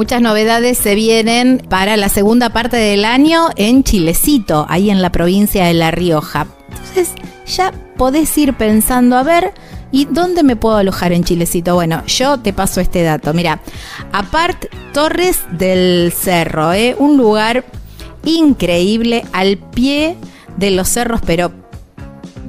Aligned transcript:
Muchas 0.00 0.22
novedades 0.22 0.78
se 0.78 0.94
vienen 0.94 1.62
para 1.68 1.98
la 1.98 2.08
segunda 2.08 2.48
parte 2.48 2.78
del 2.78 3.04
año 3.04 3.50
en 3.56 3.84
Chilecito, 3.84 4.64
ahí 4.70 4.88
en 4.88 5.02
la 5.02 5.12
provincia 5.12 5.66
de 5.66 5.74
La 5.74 5.90
Rioja. 5.90 6.46
Entonces 6.70 7.12
ya 7.44 7.70
podés 7.98 8.38
ir 8.38 8.54
pensando, 8.54 9.18
a 9.18 9.22
ver, 9.22 9.52
¿y 9.92 10.06
dónde 10.06 10.42
me 10.42 10.56
puedo 10.56 10.78
alojar 10.78 11.12
en 11.12 11.22
Chilecito? 11.22 11.74
Bueno, 11.74 12.02
yo 12.06 12.38
te 12.38 12.54
paso 12.54 12.80
este 12.80 13.02
dato. 13.02 13.34
Mira, 13.34 13.60
apart 14.10 14.64
Torres 14.94 15.40
del 15.50 16.14
Cerro, 16.16 16.72
¿eh? 16.72 16.96
un 16.98 17.18
lugar 17.18 17.66
increíble 18.24 19.26
al 19.34 19.58
pie 19.58 20.16
de 20.56 20.70
los 20.70 20.88
cerros, 20.88 21.20
pero 21.26 21.52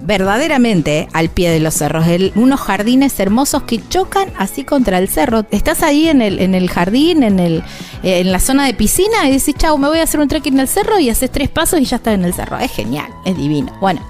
verdaderamente 0.02 1.08
al 1.14 1.30
pie 1.30 1.50
de 1.50 1.60
los 1.60 1.76
cerros, 1.76 2.06
unos 2.36 2.60
jardines 2.60 3.20
hermosos 3.20 3.64
que 3.64 3.82
chocan 3.90 4.30
así 4.38 4.64
contra 4.64 4.98
el 4.98 5.08
cerro. 5.10 5.46
Estás 5.52 5.84
ahí 5.84 6.08
en 6.08 6.22
el, 6.22 6.40
en 6.40 6.56
el 6.56 6.70
jardín, 6.70 7.24
en, 7.24 7.40
el, 7.40 7.64
en 8.04 8.32
la 8.32 8.40
zona 8.40 8.66
de 8.66 8.74
piscina 8.74 9.28
y 9.28 9.32
dices, 9.32 9.56
chau, 9.56 9.78
me 9.78 9.88
voy 9.88 10.00
a 10.00 10.04
hacer 10.04 10.20
un 10.20 10.28
trekking 10.28 10.60
el 10.60 10.68
cerro 10.68 11.00
y 11.00 11.10
haces 11.10 11.32
tres 11.32 11.50
pasos 11.50 11.80
y 11.80 11.86
ya 11.86 11.98
estás 11.98 12.16
en 12.16 12.26
el 12.26 12.34
cerro. 12.34 12.58
Es 12.58 12.72
genial, 12.72 13.08
es 13.26 13.38
divino. 13.38 13.72
Bueno, 13.80 14.02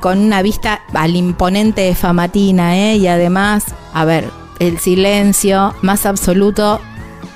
con 0.00 0.18
una 0.18 0.42
vista 0.42 0.82
al 0.92 1.16
imponente 1.16 1.82
de 1.82 1.94
Famatina, 1.94 2.76
¿eh? 2.76 2.96
y 2.96 3.06
además, 3.06 3.64
a 3.92 4.04
ver, 4.04 4.30
el 4.58 4.78
silencio 4.78 5.74
más 5.82 6.06
absoluto 6.06 6.80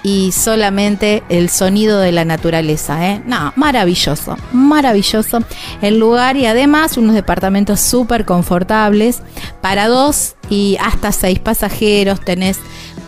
y 0.02 0.32
solamente 0.32 1.22
el 1.28 1.50
sonido 1.50 2.00
de 2.00 2.12
la 2.12 2.24
naturaleza. 2.24 3.06
¿eh? 3.08 3.22
No, 3.26 3.52
maravilloso, 3.56 4.36
maravilloso 4.52 5.40
el 5.82 5.98
lugar 5.98 6.36
y 6.36 6.46
además 6.46 6.96
unos 6.96 7.14
departamentos 7.14 7.80
súper 7.80 8.24
confortables 8.24 9.22
para 9.60 9.88
dos 9.88 10.36
y 10.48 10.76
hasta 10.80 11.12
seis 11.12 11.38
pasajeros. 11.38 12.20
Tenés 12.20 12.58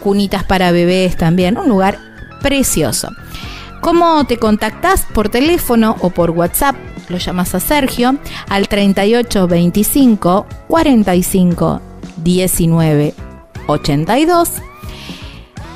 cunitas 0.02 0.44
para 0.44 0.72
bebés 0.72 1.16
también, 1.16 1.56
un 1.56 1.68
lugar 1.68 1.98
precioso. 2.42 3.08
¿Cómo 3.80 4.24
te 4.26 4.36
contactás? 4.38 5.06
Por 5.12 5.28
teléfono 5.28 5.96
o 6.00 6.10
por 6.10 6.30
WhatsApp. 6.30 6.76
Lo 7.08 7.18
llamas 7.18 7.54
a 7.54 7.60
Sergio 7.60 8.16
al 8.48 8.68
3825 8.68 10.46
45 10.68 11.80
19 12.22 13.14
82 13.66 14.50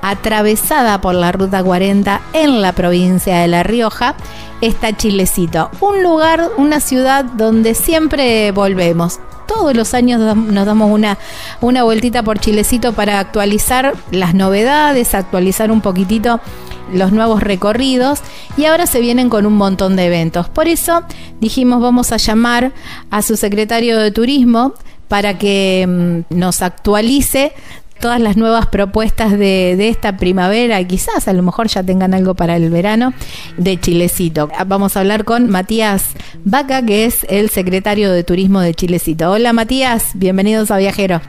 atravesada 0.03 1.00
por 1.00 1.16
la 1.16 1.31
Ruta 1.31 1.64
40 1.64 2.22
en 2.34 2.62
la 2.62 2.74
provincia 2.74 3.40
de 3.40 3.47
La 3.47 3.64
Rioja, 3.64 4.16
está 4.62 4.96
Chilecito, 4.96 5.72
un 5.80 6.03
lugar, 6.03 6.52
una 6.58 6.81
ciudad 6.81 7.24
donde 7.24 7.74
siempre 7.74 8.52
volvemos. 8.52 9.19
Todos 9.47 9.74
los 9.75 9.94
años 9.94 10.19
nos 10.36 10.66
damos 10.66 10.92
una, 10.92 11.18
una 11.62 11.84
vueltita 11.84 12.22
por 12.22 12.38
Chilecito 12.40 12.92
para 12.92 13.19
actualizar 13.19 13.94
las 14.12 14.36
novedades, 14.36 15.16
actualizar 15.16 15.72
un 15.72 15.80
poquitito 15.80 16.42
los 16.92 17.13
nuevos 17.13 17.42
recorridos 17.42 18.19
y 18.58 18.66
ahora 18.66 18.88
se 18.88 19.00
vienen 19.00 19.30
con 19.30 19.46
un 19.46 19.56
montón 19.56 19.96
de 19.96 20.06
eventos. 20.06 20.50
Por 20.50 20.68
eso 20.68 21.03
dijimos 21.40 21.81
vamos 21.81 22.12
a 22.12 22.18
llamar 22.18 22.74
a 23.09 23.22
su 23.22 23.38
secretario 23.38 23.97
de 24.00 24.12
turismo 24.12 24.74
para 25.08 25.38
que 25.38 25.86
mm, 25.88 26.36
nos 26.38 26.62
actualice 26.62 27.53
todas 28.03 28.19
las 28.19 28.36
nuevas 28.36 28.68
propuestas 28.68 29.31
de, 29.40 29.88
esta 29.88 30.18
primavera, 30.18 30.86
quizás 30.86 31.30
a 31.30 31.31
lo 31.31 31.41
mejor 31.41 31.69
ya 31.69 31.84
tengan 31.84 32.14
algo 32.14 32.36
para 32.36 32.58
el 32.58 32.69
verano, 32.69 33.14
de 33.56 33.80
Chilecito. 33.80 34.50
Vamos 34.68 34.97
a 34.97 35.00
hablar 35.00 35.24
con 35.24 35.50
Matías 35.50 36.09
Vaca, 36.44 36.86
que 36.86 37.06
es 37.06 37.25
el 37.30 37.50
secretario 37.50 38.12
de 38.12 38.25
Turismo 38.25 38.59
de 38.59 38.74
Chilecito. 38.74 39.31
Hola 39.31 39.53
Matías, 39.53 40.12
bienvenidos 40.16 40.69
a 40.69 40.80
Viajero. 40.80 41.22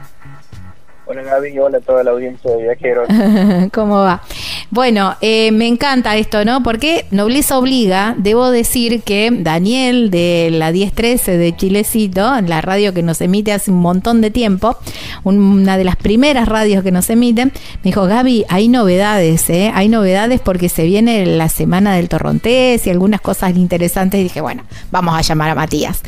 Hola 1.07 1.21
Gaby, 1.21 1.59
hola 1.59 1.77
a 1.77 1.81
toda 1.81 2.03
la 2.03 2.11
audiencia 2.11 2.49
de 2.49 2.63
Viajeros. 2.63 3.07
¿Cómo 3.73 3.99
va? 3.99 4.23
Bueno, 4.71 5.15
eh, 5.21 5.51
me 5.51 5.67
encanta 5.67 6.17
esto, 6.17 6.43
¿no? 6.43 6.63
Porque 6.63 7.05
Nobleza 7.11 7.59
Obliga, 7.59 8.15
debo 8.17 8.49
decir 8.49 9.03
que 9.03 9.29
Daniel 9.31 10.09
de 10.09 10.49
la 10.51 10.71
1013 10.71 11.37
de 11.37 11.55
Chilecito, 11.55 12.41
la 12.41 12.61
radio 12.61 12.91
que 12.91 13.03
nos 13.03 13.21
emite 13.21 13.51
hace 13.51 13.69
un 13.69 13.81
montón 13.81 14.19
de 14.21 14.31
tiempo, 14.31 14.77
una 15.23 15.77
de 15.77 15.83
las 15.83 15.95
primeras 15.95 16.47
radios 16.47 16.83
que 16.83 16.91
nos 16.91 17.07
emiten, 17.11 17.51
me 17.83 17.91
dijo, 17.91 18.07
Gaby, 18.07 18.45
hay 18.49 18.67
novedades, 18.67 19.47
¿eh? 19.51 19.71
Hay 19.75 19.89
novedades 19.89 20.41
porque 20.41 20.69
se 20.69 20.85
viene 20.85 21.23
la 21.27 21.49
semana 21.49 21.93
del 21.93 22.09
Torrontés 22.09 22.87
y 22.87 22.89
algunas 22.89 23.21
cosas 23.21 23.55
interesantes. 23.55 24.19
Y 24.19 24.23
dije, 24.23 24.41
bueno, 24.41 24.63
vamos 24.89 25.15
a 25.15 25.21
llamar 25.21 25.51
a 25.51 25.55
Matías. 25.55 26.01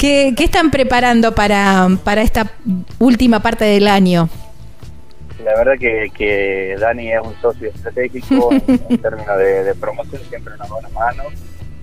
¿Qué, 0.00 0.32
qué 0.34 0.44
están 0.44 0.70
preparando 0.70 1.34
para, 1.34 1.86
para 2.02 2.22
esta 2.22 2.50
última 2.98 3.40
parte 3.40 3.66
del 3.66 3.86
año? 3.86 4.30
la 5.44 5.54
verdad 5.56 5.74
que, 5.78 6.10
que 6.16 6.76
Dani 6.78 7.12
es 7.12 7.20
un 7.22 7.34
socio 7.40 7.68
estratégico 7.68 8.50
en, 8.52 8.62
términos 9.02 9.38
de, 9.38 9.74
promoción, 9.78 10.22
siempre 10.28 10.54
una 10.54 10.66
buena 10.66 10.88
mano. 10.90 11.24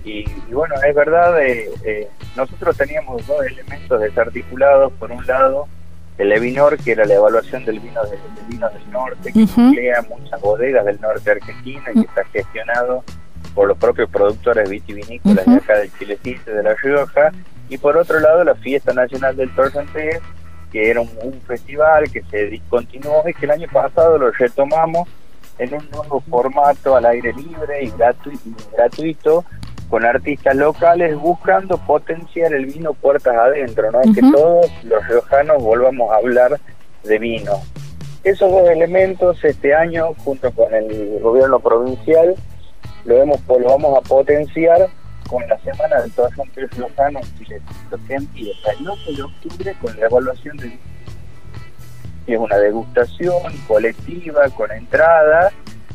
Y, 0.04 0.24
bueno, 0.52 0.74
es 0.86 0.94
verdad, 0.94 1.40
eh, 1.42 1.70
eh, 1.84 2.08
nosotros 2.36 2.76
teníamos 2.76 3.26
dos 3.26 3.44
elementos 3.44 4.00
desarticulados. 4.00 4.92
Por 4.94 5.12
un 5.12 5.26
lado, 5.26 5.68
el 6.16 6.32
Evinor, 6.32 6.78
que 6.78 6.92
era 6.92 7.04
la 7.04 7.14
evaluación 7.14 7.64
del 7.64 7.80
vino, 7.80 8.02
del 8.04 8.18
vino 8.48 8.68
del 8.70 8.90
norte, 8.90 9.32
que 9.32 9.40
emplea 9.40 10.02
muchas 10.08 10.40
bodegas 10.40 10.86
del 10.86 11.00
norte 11.00 11.30
argentino 11.30 11.82
y 11.94 12.00
que 12.00 12.06
está 12.06 12.24
gestionado 12.32 13.04
por 13.54 13.68
los 13.68 13.76
propios 13.76 14.08
productores 14.08 14.68
vitivinícolas 14.70 15.44
de 15.44 15.56
acá 15.56 15.78
del 15.78 15.92
Chilecito 15.98 16.50
de 16.50 16.62
La 16.62 16.74
Rioja. 16.74 17.32
Y 17.68 17.78
por 17.78 17.96
otro 17.96 18.18
lado, 18.20 18.44
la 18.44 18.54
Fiesta 18.54 18.92
Nacional 18.92 19.36
del 19.36 19.54
Torrentés, 19.54 20.20
que 20.72 20.90
era 20.90 21.00
un, 21.00 21.40
festival 21.46 22.10
que 22.10 22.22
se 22.30 22.46
discontinuó 22.46 23.28
y 23.28 23.34
que 23.34 23.46
el 23.46 23.52
año 23.52 23.68
pasado 23.72 24.18
lo 24.18 24.30
retomamos 24.30 25.08
en 25.58 25.74
un 25.74 25.90
nuevo 25.90 26.20
formato 26.20 26.94
al 26.94 27.06
aire 27.06 27.32
libre 27.32 27.84
y 27.84 27.92
gratuito, 28.76 29.44
con 29.88 30.04
artistas 30.04 30.54
locales 30.54 31.16
buscando 31.16 31.78
potenciar 31.78 32.52
el 32.52 32.66
vino 32.66 32.92
puertas 32.92 33.34
adentro, 33.34 33.90
¿no? 33.90 34.00
Que 34.14 34.20
todos 34.20 34.66
los 34.84 35.08
riojanos 35.08 35.62
volvamos 35.62 36.12
a 36.12 36.16
hablar 36.16 36.60
de 37.04 37.18
vino. 37.18 37.52
Esos 38.22 38.50
dos 38.50 38.68
elementos 38.68 39.42
este 39.42 39.74
año, 39.74 40.08
junto 40.24 40.50
con 40.52 40.74
el 40.74 41.18
gobierno 41.20 41.58
provincial, 41.60 42.34
lo, 43.04 43.22
hemos, 43.22 43.40
lo 43.48 43.64
vamos 43.64 43.96
a 43.96 44.06
potenciar 44.06 44.88
con 45.28 45.46
la 45.46 45.58
semana 45.58 46.02
de 46.02 46.10
todas 46.10 46.32
las 46.36 46.78
Lozano 46.78 47.20
que 48.06 48.14
empieza 48.14 48.72
el 48.72 48.88
8 48.88 49.12
de 49.12 49.22
octubre 49.22 49.76
con 49.80 49.98
la 49.98 50.06
evaluación 50.06 50.56
de 50.56 50.78
es 52.26 52.38
una 52.38 52.56
degustación 52.58 53.56
colectiva 53.66 54.48
con 54.50 54.70
entrada, 54.70 55.50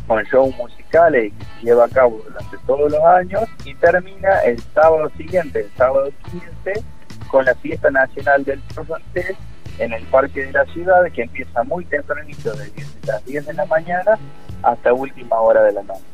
con 0.07 0.23
shows 0.23 0.55
musicales 0.57 1.31
que 1.37 1.45
se 1.45 1.65
lleva 1.65 1.85
a 1.85 1.89
cabo 1.89 2.21
durante 2.27 2.57
todos 2.65 2.91
los 2.91 3.01
años 3.03 3.43
y 3.65 3.75
termina 3.75 4.39
el 4.39 4.59
sábado 4.73 5.11
siguiente, 5.15 5.59
el 5.59 5.71
sábado 5.77 6.09
15, 6.31 6.83
con 7.29 7.45
la 7.45 7.53
fiesta 7.55 7.91
nacional 7.91 8.43
del 8.43 8.59
francés 8.61 9.35
en 9.77 9.93
el 9.93 10.03
parque 10.05 10.45
de 10.45 10.51
la 10.53 10.65
ciudad 10.65 11.03
que 11.11 11.23
empieza 11.23 11.63
muy 11.63 11.85
tempranito 11.85 12.51
de 12.53 12.71
las 13.05 13.23
10 13.25 13.45
de 13.45 13.53
la 13.53 13.65
mañana 13.65 14.17
hasta 14.63 14.91
última 14.91 15.39
hora 15.39 15.63
de 15.63 15.73
la 15.73 15.83
noche. 15.83 16.12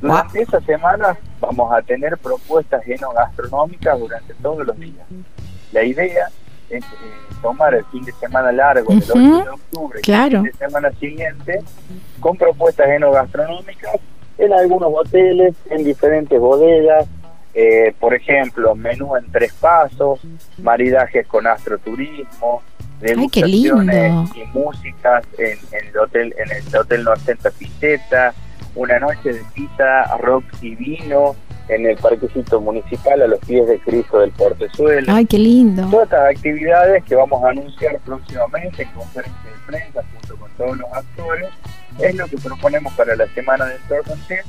Durante 0.00 0.42
esa 0.42 0.60
semana 0.60 1.16
vamos 1.40 1.72
a 1.72 1.82
tener 1.82 2.16
propuestas 2.18 2.84
genogastronómicas 2.84 3.98
durante 3.98 4.34
todos 4.34 4.66
los 4.66 4.78
días. 4.78 5.06
La 5.72 5.82
idea 5.82 6.28
es 6.70 6.84
eh, 6.84 6.88
tomar 7.42 7.74
el 7.74 7.84
fin 7.86 8.04
de 8.04 8.12
semana 8.12 8.52
largo 8.52 8.92
del 8.92 9.02
8 9.02 9.18
de 9.18 9.48
octubre 9.50 10.00
claro. 10.02 10.32
y 10.32 10.34
el 10.36 10.42
fin 10.42 10.52
de 10.52 10.66
semana 10.66 10.90
siguiente 10.92 11.60
con 12.20 12.36
propuestas 12.36 12.86
genogastronómicas 12.86 13.96
en 14.38 14.52
algunos 14.52 14.92
hoteles, 14.94 15.56
en 15.68 15.84
diferentes 15.84 16.38
bodegas, 16.38 17.06
eh, 17.54 17.92
por 17.98 18.14
ejemplo, 18.14 18.74
menú 18.76 19.16
en 19.16 19.30
tres 19.32 19.52
pasos, 19.52 20.20
maridajes 20.58 21.26
con 21.26 21.46
astroturismo, 21.46 22.62
degustaciones 23.00 24.30
y 24.36 24.44
músicas 24.56 25.24
en, 25.38 25.58
el 25.72 25.98
hotel 25.98 26.34
en 26.38 26.50
el 26.52 26.76
hotel 26.76 27.04
90 27.04 27.50
Piseta, 27.50 28.34
una 28.78 28.98
noche 29.00 29.32
de 29.32 29.42
pizza, 29.54 30.04
rock 30.18 30.44
y 30.62 30.76
vino 30.76 31.34
en 31.68 31.84
el 31.84 31.96
parquecito 31.96 32.60
municipal 32.60 33.20
a 33.20 33.26
los 33.26 33.40
pies 33.40 33.66
de 33.66 33.80
Cristo 33.80 34.20
del 34.20 34.30
Portezuelo. 34.30 35.12
Ay, 35.12 35.26
qué 35.26 35.36
lindo. 35.36 35.82
Todas 35.90 36.04
estas 36.04 36.36
actividades 36.36 37.02
que 37.04 37.16
vamos 37.16 37.44
a 37.44 37.48
anunciar 37.50 37.98
próximamente 38.06 38.84
en 38.84 38.92
conferencia 38.92 39.50
de 39.50 39.56
prensa 39.66 40.04
junto 40.12 40.36
con 40.36 40.48
todos 40.52 40.78
los 40.78 40.92
actores 40.92 41.48
es 41.98 42.14
lo 42.14 42.26
que 42.26 42.38
proponemos 42.38 42.94
para 42.94 43.16
la 43.16 43.26
semana 43.34 43.64
del 43.66 43.80
Torrentel, 43.88 44.44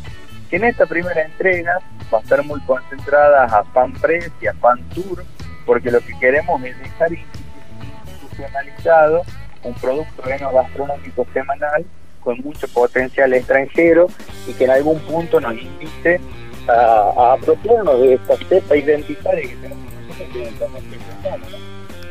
que 0.49 0.57
en 0.57 0.65
esta 0.65 0.85
primera 0.85 1.23
entrega 1.23 1.79
va 2.13 2.19
a 2.19 2.21
estar 2.21 2.45
muy 2.45 2.61
concentrada 2.61 3.45
a 3.45 3.63
Fan 3.65 3.93
Press 3.93 4.31
y 4.41 4.47
a 4.47 4.53
Fan 4.53 4.87
Tour, 4.89 5.25
porque 5.65 5.89
lo 5.89 6.01
que 6.01 6.13
queremos 6.19 6.63
es 6.63 6.77
dejar 6.77 7.09
institucionalizado 7.11 9.23
un 9.63 9.73
producto 9.73 10.21
gastronómico 10.53 11.25
semanal 11.33 11.83
con 12.29 12.41
mucho 12.41 12.67
potencial 12.67 13.33
extranjero 13.33 14.05
y 14.47 14.53
que 14.53 14.65
en 14.65 14.69
algún 14.69 14.99
punto 14.99 15.39
nos 15.39 15.53
invite 15.53 16.21
a, 16.67 17.11
a 17.17 17.33
apropiarnos 17.33 17.99
de 18.01 18.13
esta 18.13 18.37
cepa 18.47 18.77
identitaria 18.77 19.49
que 19.49 19.55
tenemos 19.55 19.89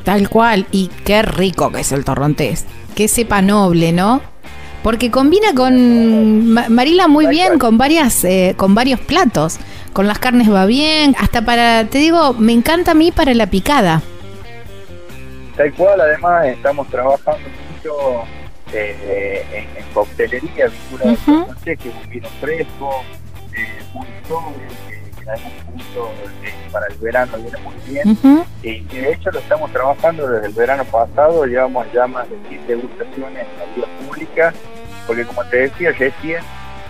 Tal 0.02 0.28
cual, 0.28 0.66
y 0.72 0.88
qué 1.04 1.22
rico 1.22 1.70
que 1.70 1.82
es 1.82 1.92
el 1.92 2.04
torrontés, 2.04 2.66
qué 2.96 3.06
cepa 3.06 3.42
noble, 3.42 3.92
¿no? 3.92 4.20
Porque 4.82 5.12
combina 5.12 5.54
con 5.54 6.50
Marila 6.50 7.06
muy 7.06 7.26
bien 7.28 7.60
con 7.60 7.78
varias 7.78 8.24
eh, 8.24 8.54
con 8.56 8.74
varios 8.74 8.98
platos. 9.00 9.58
Con 9.92 10.06
las 10.08 10.18
carnes 10.18 10.52
va 10.52 10.66
bien, 10.66 11.14
hasta 11.18 11.44
para 11.44 11.84
te 11.84 11.98
digo, 11.98 12.32
me 12.34 12.52
encanta 12.52 12.92
a 12.92 12.94
mí 12.94 13.12
para 13.12 13.34
la 13.34 13.46
picada. 13.46 14.02
Tal 15.56 15.72
cual, 15.74 16.00
además 16.00 16.46
estamos 16.46 16.88
trabajando 16.88 17.48
mucho 17.72 18.24
eh, 18.72 19.66
en, 19.76 19.84
coctelería, 19.94 20.68
vinculada 20.68 21.12
uh 21.26 21.54
que 21.64 21.72
es 21.72 21.94
un 21.94 22.10
vino 22.10 22.28
fresco, 22.40 23.02
eh, 23.52 23.82
muy 23.94 24.06
que, 24.86 25.22
en 25.22 25.28
algún 25.28 25.52
punto 25.66 26.10
para 26.72 26.86
el 26.86 26.94
verano 26.96 27.32
viene 27.38 27.58
muy 27.58 27.74
bien. 27.86 28.44
y, 28.62 28.80
de 28.84 29.12
hecho 29.12 29.30
lo 29.30 29.38
estamos 29.38 29.70
trabajando 29.72 30.28
desde 30.28 30.46
el 30.46 30.52
verano 30.54 30.84
pasado, 30.84 31.44
llevamos 31.44 31.86
ya 31.92 32.06
más 32.06 32.28
de 32.30 32.36
10 32.48 32.68
degustaciones 32.68 33.46
en 33.46 33.58
la 33.58 33.74
vía 33.74 33.98
pública, 34.06 34.54
porque 35.06 35.24
como 35.24 35.44
te 35.44 35.56
decía 35.56 35.92
recién, 35.92 36.42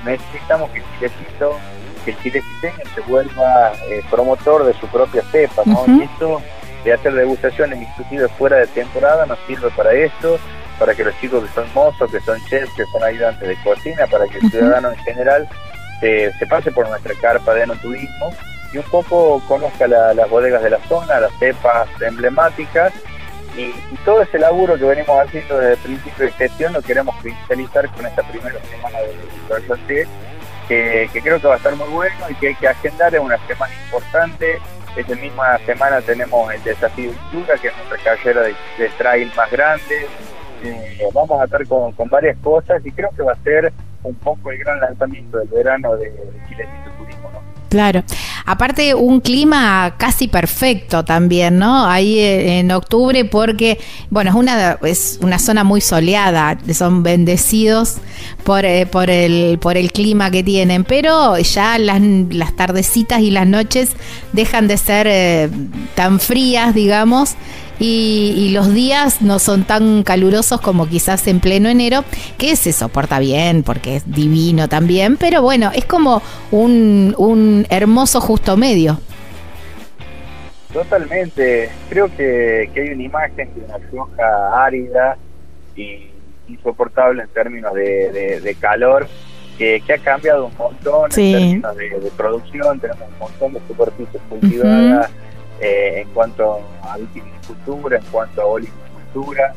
necesitamos 0.04 0.70
que 0.70 0.78
el 0.78 0.84
chilecito, 0.94 1.58
que 2.04 2.10
el 2.12 2.18
chileciteño 2.18 2.94
se 2.94 3.00
vuelva 3.02 3.72
eh, 3.88 4.02
promotor 4.10 4.64
de 4.64 4.74
su 4.74 4.86
propia 4.88 5.22
cepa, 5.30 5.62
¿no? 5.64 5.84
Y 5.86 6.02
esto 6.02 6.40
de 6.84 6.92
hacer 6.92 7.12
degustaciones 7.12 7.80
inclusive 7.80 8.28
fuera 8.28 8.58
de 8.58 8.66
temporada 8.68 9.26
nos 9.26 9.38
sirve 9.46 9.70
para 9.70 9.92
esto, 9.92 10.38
para 10.78 10.94
que 10.94 11.04
los 11.04 11.18
chicos 11.20 11.44
que 11.44 11.54
son 11.54 11.66
mozos, 11.74 12.10
que 12.10 12.20
son 12.20 12.38
chefs, 12.46 12.72
que 12.74 12.84
son 12.86 13.02
ayudantes 13.02 13.48
de 13.48 13.56
cocina, 13.62 14.06
para 14.06 14.26
que 14.26 14.38
el 14.38 14.50
ciudadano 14.50 14.90
en 14.90 14.96
general 14.98 15.48
se, 16.00 16.32
pase 16.48 16.70
por 16.70 16.88
nuestra 16.88 17.14
carpa 17.20 17.54
de 17.54 17.62
enoturismo 17.62 18.32
y 18.72 18.78
un 18.78 18.84
poco 18.84 19.42
conozca 19.48 19.86
las 19.86 20.30
bodegas 20.30 20.62
de 20.62 20.70
la 20.70 20.78
zona, 20.88 21.20
las 21.20 21.32
cepas 21.38 21.88
emblemáticas 22.00 22.92
y, 23.56 23.72
todo 24.04 24.22
ese 24.22 24.38
laburo 24.38 24.78
que 24.78 24.84
venimos 24.84 25.18
haciendo 25.20 25.58
desde 25.58 25.72
el 25.72 25.78
principio 25.78 26.26
de 26.26 26.32
gestión 26.32 26.72
lo 26.72 26.80
queremos 26.80 27.14
cristalizar 27.20 27.88
con 27.90 28.06
esta 28.06 28.22
primera 28.22 28.58
semana 28.70 28.98
de 28.98 30.06
que, 30.68 31.08
que 31.12 31.22
creo 31.22 31.40
que 31.40 31.46
va 31.46 31.54
a 31.54 31.56
estar 31.56 31.74
muy 31.74 31.88
bueno 31.88 32.26
y 32.28 32.34
que 32.34 32.48
hay 32.48 32.54
que 32.54 32.68
agendar, 32.68 33.14
es 33.14 33.20
una 33.20 33.38
semana 33.46 33.72
importante. 33.84 34.60
Esa 34.96 35.14
misma 35.14 35.58
semana 35.64 36.00
tenemos 36.02 36.52
el 36.52 36.62
desafío 36.62 37.12
Cultura, 37.30 37.56
que 37.56 37.68
es 37.68 37.74
nuestra 37.76 38.16
carrera 38.16 38.42
de, 38.42 38.88
trail 38.98 39.32
más 39.36 39.50
grande. 39.50 40.06
Eh, 40.64 41.08
vamos 41.12 41.40
a 41.40 41.44
estar 41.44 41.66
con, 41.66 41.94
varias 42.10 42.36
cosas 42.38 42.84
y 42.84 42.90
creo 42.90 43.10
que 43.16 43.22
va 43.22 43.32
a 43.32 43.42
ser 43.42 43.72
un 44.02 44.14
poco 44.16 44.50
el 44.50 44.58
gran 44.58 44.80
lanzamiento 44.80 45.38
del 45.38 45.48
verano 45.48 45.96
de, 45.96 46.12
Chile 46.48 46.68
Turismo. 46.98 47.30
Claro. 47.68 48.02
Aparte, 48.46 48.94
un 48.94 49.20
clima 49.20 49.94
casi 49.98 50.26
perfecto 50.26 51.04
también, 51.04 51.58
¿no? 51.58 51.86
Ahí 51.86 52.18
eh, 52.18 52.60
en 52.60 52.70
octubre, 52.70 53.26
porque, 53.26 53.78
bueno, 54.08 54.30
es 54.30 54.36
una, 54.36 54.78
es 54.84 55.18
una 55.20 55.38
zona 55.38 55.64
muy 55.64 55.82
soleada, 55.82 56.56
son 56.72 57.02
bendecidos 57.02 57.98
por, 58.44 58.64
eh, 58.64 58.86
por, 58.86 59.10
el, 59.10 59.58
por 59.58 59.76
el 59.76 59.92
clima 59.92 60.30
que 60.30 60.42
tienen, 60.42 60.84
pero 60.84 61.36
ya 61.36 61.78
las, 61.78 62.00
las 62.00 62.56
tardecitas 62.56 63.20
y 63.20 63.30
las 63.30 63.46
noches 63.46 63.90
dejan 64.32 64.66
de 64.66 64.78
ser 64.78 65.06
eh, 65.06 65.50
tan 65.94 66.18
frías, 66.18 66.74
digamos, 66.74 67.34
y, 67.78 68.50
los 68.52 68.72
días 68.72 69.22
no 69.22 69.38
son 69.38 69.64
tan 69.64 70.02
calurosos 70.02 70.60
como 70.60 70.88
quizás 70.88 71.26
en 71.28 71.40
pleno 71.40 71.68
enero, 71.68 72.04
que 72.36 72.56
se 72.56 72.72
soporta 72.72 73.18
bien 73.18 73.62
porque 73.62 73.96
es 73.96 74.10
divino 74.10 74.68
también, 74.68 75.16
pero 75.16 75.42
bueno, 75.42 75.70
es 75.74 75.84
como 75.84 76.22
un, 76.50 77.14
un 77.18 77.66
hermoso 77.68 78.20
justo 78.20 78.56
medio. 78.56 78.98
Totalmente, 80.72 81.70
creo 81.88 82.14
que, 82.14 82.70
hay 82.74 82.88
una 82.90 83.02
imagen 83.02 83.48
de 83.54 83.64
una 83.64 83.78
Rioja 83.78 84.64
árida 84.64 85.16
y 85.74 86.10
insoportable 86.48 87.22
en 87.22 87.28
términos 87.28 87.72
de, 87.74 88.56
calor, 88.60 89.06
que, 89.56 89.82
ha 89.88 89.98
cambiado 89.98 90.46
un 90.46 90.56
montón 90.56 91.10
en 91.16 91.62
términos 91.62 91.76
de, 91.76 92.10
producción, 92.16 92.80
tenemos 92.80 93.02
un 93.12 93.18
montón 93.18 93.52
de 93.54 93.60
superficies 93.66 94.22
cultivadas. 94.28 95.10
Eh, 95.60 96.02
en 96.02 96.08
cuanto 96.10 96.60
a 96.82 96.96
viticultura, 96.98 97.98
en 97.98 98.04
cuanto 98.04 98.42
a 98.42 98.46
olivicultura. 98.46 99.52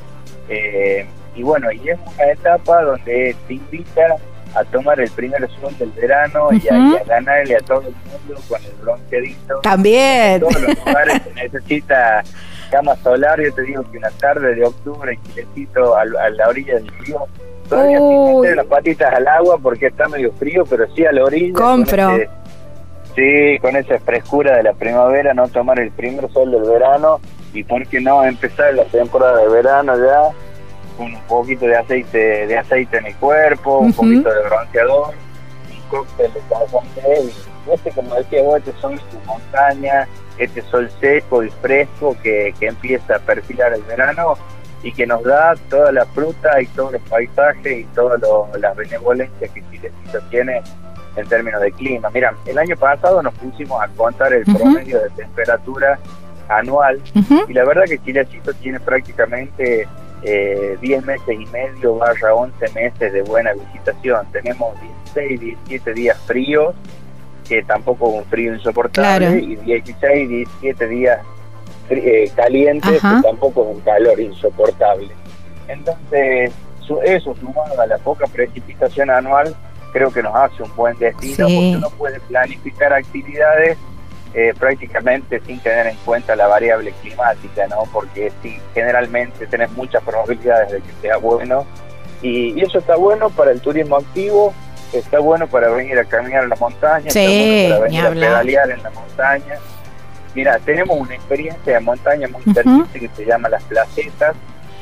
Eh, 0.50 1.06
y 1.36 1.44
bueno, 1.44 1.72
y 1.72 1.90
es 1.90 2.00
una 2.16 2.32
etapa 2.32 2.82
donde 2.82 3.36
te 3.48 3.54
invita 3.54 4.16
a 4.56 4.64
tomar 4.66 5.00
el 5.00 5.10
primer 5.12 5.48
sol 5.62 5.74
del 5.78 5.92
verano 5.92 6.50
y, 6.52 6.68
a, 6.68 7.04
ganarle 7.06 7.56
a 7.56 7.60
todo 7.60 7.82
el 7.82 7.94
mundo 7.94 8.42
con 8.50 8.64
el 8.64 8.72
bronceadito. 8.82 9.60
También. 9.62 10.34
En 10.34 10.40
todos 10.42 10.62
los 10.62 10.86
lugares 10.86 11.22
se 11.24 11.34
necesita 11.36 12.24
cama 12.72 12.96
solar. 12.98 13.40
Yo 13.40 13.54
te 13.54 13.62
digo 13.62 13.84
que 13.92 13.98
una 14.00 14.10
tarde 14.12 14.56
de 14.56 14.66
octubre, 14.66 15.18
quilecito 15.28 15.96
a, 15.96 16.06
la 16.06 16.50
orilla 16.50 16.76
del 16.76 16.88
río, 17.00 17.28
todavía 17.70 18.00
sin 18.00 18.42
meter 18.42 18.56
las 18.58 18.66
patitas 18.66 19.14
al 19.14 19.28
agua 19.28 19.60
porque 19.62 19.88
está 19.88 20.08
medio 20.10 20.32
frío, 20.34 20.66
pero 20.68 20.92
sí 20.96 21.06
a 21.06 21.12
la 21.12 21.24
orilla. 21.24 21.54
Compro. 21.54 22.41
Sí, 23.16 23.60
con 23.60 23.76
esa 23.76 24.00
frescura 24.00 24.58
de 24.58 24.64
la 24.64 24.74
primavera, 24.74 25.34
no 25.34 25.48
tomar 25.50 25.80
el 25.80 25.92
primer 25.92 26.32
sol 26.32 26.52
del 26.52 26.64
verano 26.64 27.20
y 27.54 27.64
por 27.64 27.86
qué 27.88 28.00
no 28.00 28.24
empezar 28.24 28.74
la 28.74 28.86
temporada 28.86 29.42
de 29.42 29.50
verano 29.50 29.98
ya 29.98 30.30
con 30.98 31.14
un 31.14 31.22
poquito 31.24 31.66
de 31.66 31.76
aceite 31.76 32.48
de 32.48 32.58
aceite 32.58 32.98
en 32.98 33.08
el 33.08 33.16
cuerpo, 33.16 33.80
un 33.80 33.92
poquito 33.92 34.30
de 34.34 34.44
bronceador, 34.44 35.14
un 35.70 35.90
cóctel 35.90 36.32
de 36.34 37.32
y 37.68 37.72
este 37.72 37.92
como 37.92 38.16
decía 38.16 38.44
vos, 38.44 38.58
este 38.58 38.72
sol 38.80 38.96
de 38.96 39.26
montaña, 39.26 40.08
este 40.38 40.62
sol 40.64 40.90
seco 41.00 41.44
y 41.44 41.50
fresco 41.50 42.16
que, 42.24 42.54
que 42.60 42.68
empieza 42.68 43.18
a 43.18 43.20
perfilar 43.20 43.74
el 43.74 43.84
verano 43.84 44.36
y 44.84 44.92
que 44.94 45.06
nos 45.06 45.24
da 45.24 45.54
toda 45.70 45.92
la 45.92 46.06
fruta 46.08 46.62
y 46.62 46.66
todos 46.68 46.94
los 46.94 47.02
paisajes 47.04 47.80
y 47.80 47.84
todas 47.94 48.20
las 48.60 48.76
benevolencias 48.76 49.52
que 49.52 49.62
Chilecito 49.70 50.20
tiene 50.30 50.62
en 51.16 51.28
términos 51.28 51.62
de 51.62 51.72
clima. 51.72 52.10
Mira, 52.14 52.34
el 52.46 52.58
año 52.58 52.76
pasado 52.78 53.22
nos 53.22 53.34
pusimos 53.36 53.82
a 53.82 53.88
contar 53.90 54.34
el 54.34 54.44
promedio 54.46 55.02
de 55.02 55.10
temperatura 55.12 56.00
anual 56.50 57.02
y 57.48 57.54
la 57.54 57.64
verdad 57.66 57.84
que 57.86 57.98
Chilecito 58.00 58.54
tiene 58.56 58.80
prácticamente 58.80 59.88
eh, 60.24 60.78
10 60.82 61.06
meses 61.06 61.40
y 61.40 61.46
medio 61.48 61.96
barra 61.96 62.34
11 62.36 62.70
meses 62.74 63.14
de 63.14 63.22
buena 63.24 63.54
visitación. 63.54 64.26
Tenemos 64.32 64.76
16, 65.14 65.40
17 65.40 65.94
días 65.94 66.18
fríos, 66.26 66.76
que 67.48 67.64
tampoco 67.64 68.08
un 68.08 68.26
frío 68.26 68.54
insoportable, 68.54 69.40
y 69.40 69.56
16, 69.56 70.30
17 70.30 70.88
días 70.88 71.20
eh, 71.90 72.32
calientes, 72.36 73.02
que 73.02 73.22
tampoco 73.24 73.64
es 73.64 73.76
un 73.76 73.82
calor 73.82 74.20
insoportable. 74.20 75.10
Entonces, 75.68 76.52
eso 77.04 77.36
sumado 77.36 77.80
a 77.80 77.86
la 77.86 77.98
poca 77.98 78.28
precipitación 78.28 79.10
anual, 79.10 79.56
creo 79.92 80.12
que 80.12 80.24
nos 80.24 80.36
hace 80.36 80.64
un 80.64 80.76
buen 80.76 80.98
destino 80.98 81.48
porque 81.48 81.74
uno 81.78 81.90
puede 81.92 82.20
planificar 82.22 82.94
actividades 82.94 83.78
eh, 84.34 84.54
prácticamente 84.58 85.42
sin 85.46 85.60
tener 85.60 85.88
en 85.88 85.98
cuenta 86.06 86.38
la 86.38 86.48
variable 86.48 86.94
climática, 87.02 87.68
¿no? 87.68 87.84
Porque 87.92 88.32
si 88.42 88.58
generalmente 88.74 89.46
tenés 89.46 89.70
muchas 89.72 90.02
probabilidades 90.04 90.72
de 90.72 90.82
que 90.82 90.94
sea 91.02 91.18
bueno 91.18 91.66
y, 92.22 92.62
eso 92.62 92.80
está 92.80 92.96
bueno 92.96 93.30
para 93.30 93.52
el 93.52 93.60
turismo 93.60 93.98
activo, 93.98 94.54
está 94.94 95.20
bueno 95.20 95.48
para 95.48 95.70
venir 95.70 96.00
a 96.00 96.06
caminar 96.06 96.44
en 96.44 96.50
la 96.50 96.56
montaña, 96.56 97.08
está 97.08 97.20
bueno 97.20 97.70
para 97.70 97.84
venir 97.84 98.06
a 98.06 98.10
pedalear 98.12 98.72
en 98.72 98.84
la 98.84 98.90
montaña. 98.92 99.56
Mira, 100.34 100.60
tenemos 100.60 100.98
una 100.98 101.14
experiencia 101.14 101.74
de 101.74 101.80
montaña 101.82 102.30
muy 102.30 102.42
interesante 102.46 103.00
que 103.02 103.10
se 103.10 103.26
llama 103.26 103.50
Las 103.50 103.64
Placetas, 103.64 104.36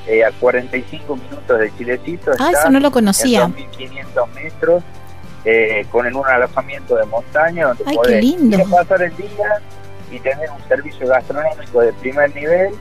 eh, 0.06 0.24
a 0.24 0.32
45 0.32 1.16
minutos 1.16 1.60
de 1.60 1.76
Chilecito. 1.76 2.32
Ah, 2.40 2.52
eso 2.52 2.70
no 2.70 2.80
lo 2.80 2.92
conocía. 2.92 3.44
En 3.44 3.56
2.500 3.56 4.28
metros 4.36 4.84
eh, 5.46 5.86
con 5.92 6.06
en 6.06 6.16
un 6.16 6.26
alojamiento 6.26 6.96
de 6.96 7.06
montaña 7.06 7.68
donde 7.68 7.84
Ay, 7.88 7.96
podés 7.96 8.24
lindo. 8.24 8.58
ir 8.58 8.64
a 8.64 8.66
pasar 8.66 9.02
el 9.04 9.16
día 9.16 9.62
y 10.12 10.20
tener 10.20 10.50
un 10.50 10.68
servicio 10.68 11.08
gastronómico 11.08 11.82
de 11.82 11.94
primer 11.94 12.36
nivel 12.36 12.74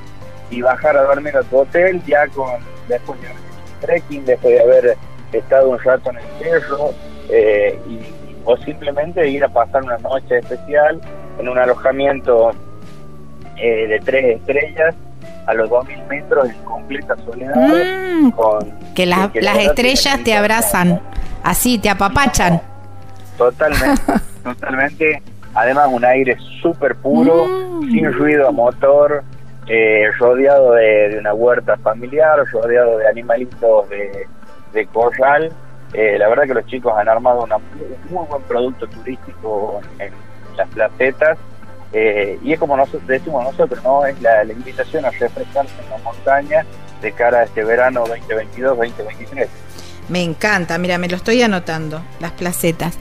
y 0.51 0.63
bajar 0.63 0.97
a 0.97 1.03
dormir 1.03 1.37
a 1.37 1.43
tu 1.43 1.59
hotel 1.59 2.03
ya 2.07 2.27
con 2.29 2.51
después 2.89 3.21
de 3.21 3.29
haber 3.29 3.39
hecho 3.39 3.81
trekking, 3.81 4.25
después 4.25 4.55
de 4.55 4.61
haber 4.61 4.97
estado 5.33 5.69
un 5.69 5.79
rato 5.79 6.11
en 6.11 6.17
el 6.17 6.25
cerro 6.43 6.95
eh, 7.29 7.79
y, 7.87 8.01
o 8.45 8.57
simplemente 8.59 9.29
ir 9.29 9.45
a 9.45 9.49
pasar 9.49 9.83
una 9.83 9.99
noche 9.99 10.39
especial 10.39 11.01
en 11.39 11.49
un 11.49 11.59
alojamiento 11.59 12.53
eh, 13.57 13.87
de 13.87 14.01
tres 14.01 14.37
estrellas 14.37 14.95
a 15.49 15.55
los 15.55 15.69
2000 15.71 16.05
metros 16.09 16.49
en 16.51 16.63
completa 16.65 17.17
soledad 17.25 17.55
Mm, 17.57 18.31
con 18.33 18.71
que 18.95 19.07
la- 19.07 19.31
que 19.33 19.41
las 19.41 19.57
estrellas 19.59 20.21
te 20.23 20.37
abrazan, 20.37 21.01
así 21.43 21.79
te 21.79 21.89
apapachan. 21.89 22.61
Totalmente, 23.37 24.03
totalmente. 24.45 25.23
Además, 25.55 25.89
un 25.91 26.05
aire 26.05 26.37
súper 26.63 26.95
puro, 26.97 27.47
Mm. 27.47 27.91
sin 27.91 28.13
ruido 28.13 28.49
a 28.49 28.51
motor, 28.53 29.23
eh, 29.67 30.07
rodeado 30.19 30.73
de, 30.73 31.09
de 31.11 31.19
una 31.19 31.33
huerta 31.35 31.77
familiar, 31.79 32.39
rodeado 32.53 32.99
de 32.99 33.09
animalitos 33.09 33.89
de, 33.89 34.27
de 34.73 34.87
corral. 34.87 35.51
Eh, 35.95 36.17
la 36.19 36.29
verdad 36.29 36.45
que 36.45 36.55
los 36.55 36.67
chicos 36.67 36.93
han 36.97 37.09
armado 37.09 37.45
una- 37.45 37.57
un 37.57 37.63
muy 38.11 38.27
buen 38.27 38.43
producto 38.43 38.87
turístico 38.87 39.81
en 39.99 40.13
las 40.57 40.69
placetas. 40.69 41.39
Eh, 41.93 42.39
y 42.43 42.53
es 42.53 42.59
como 42.59 42.77
nosotros 42.77 43.07
decimos 43.07 43.45
nosotros, 43.45 43.83
¿no? 43.83 44.05
Es 44.05 44.21
la, 44.21 44.45
invitación 44.45 45.05
a 45.05 45.11
refrescarse 45.11 45.73
en 45.83 45.91
la 45.91 45.99
montaña 45.99 46.67
de 47.01 47.13
cara 47.13 47.39
a 47.39 47.45
este 47.45 47.65
verano 47.65 48.05
2022-2023. 48.07 49.49
Me 50.09 50.23
encanta, 50.23 50.79
mira, 50.79 50.97
me 50.99 51.09
lo 51.09 51.17
estoy 51.17 51.43
anotando, 51.43 52.03
las 52.21 52.33
placetas. 52.33 52.97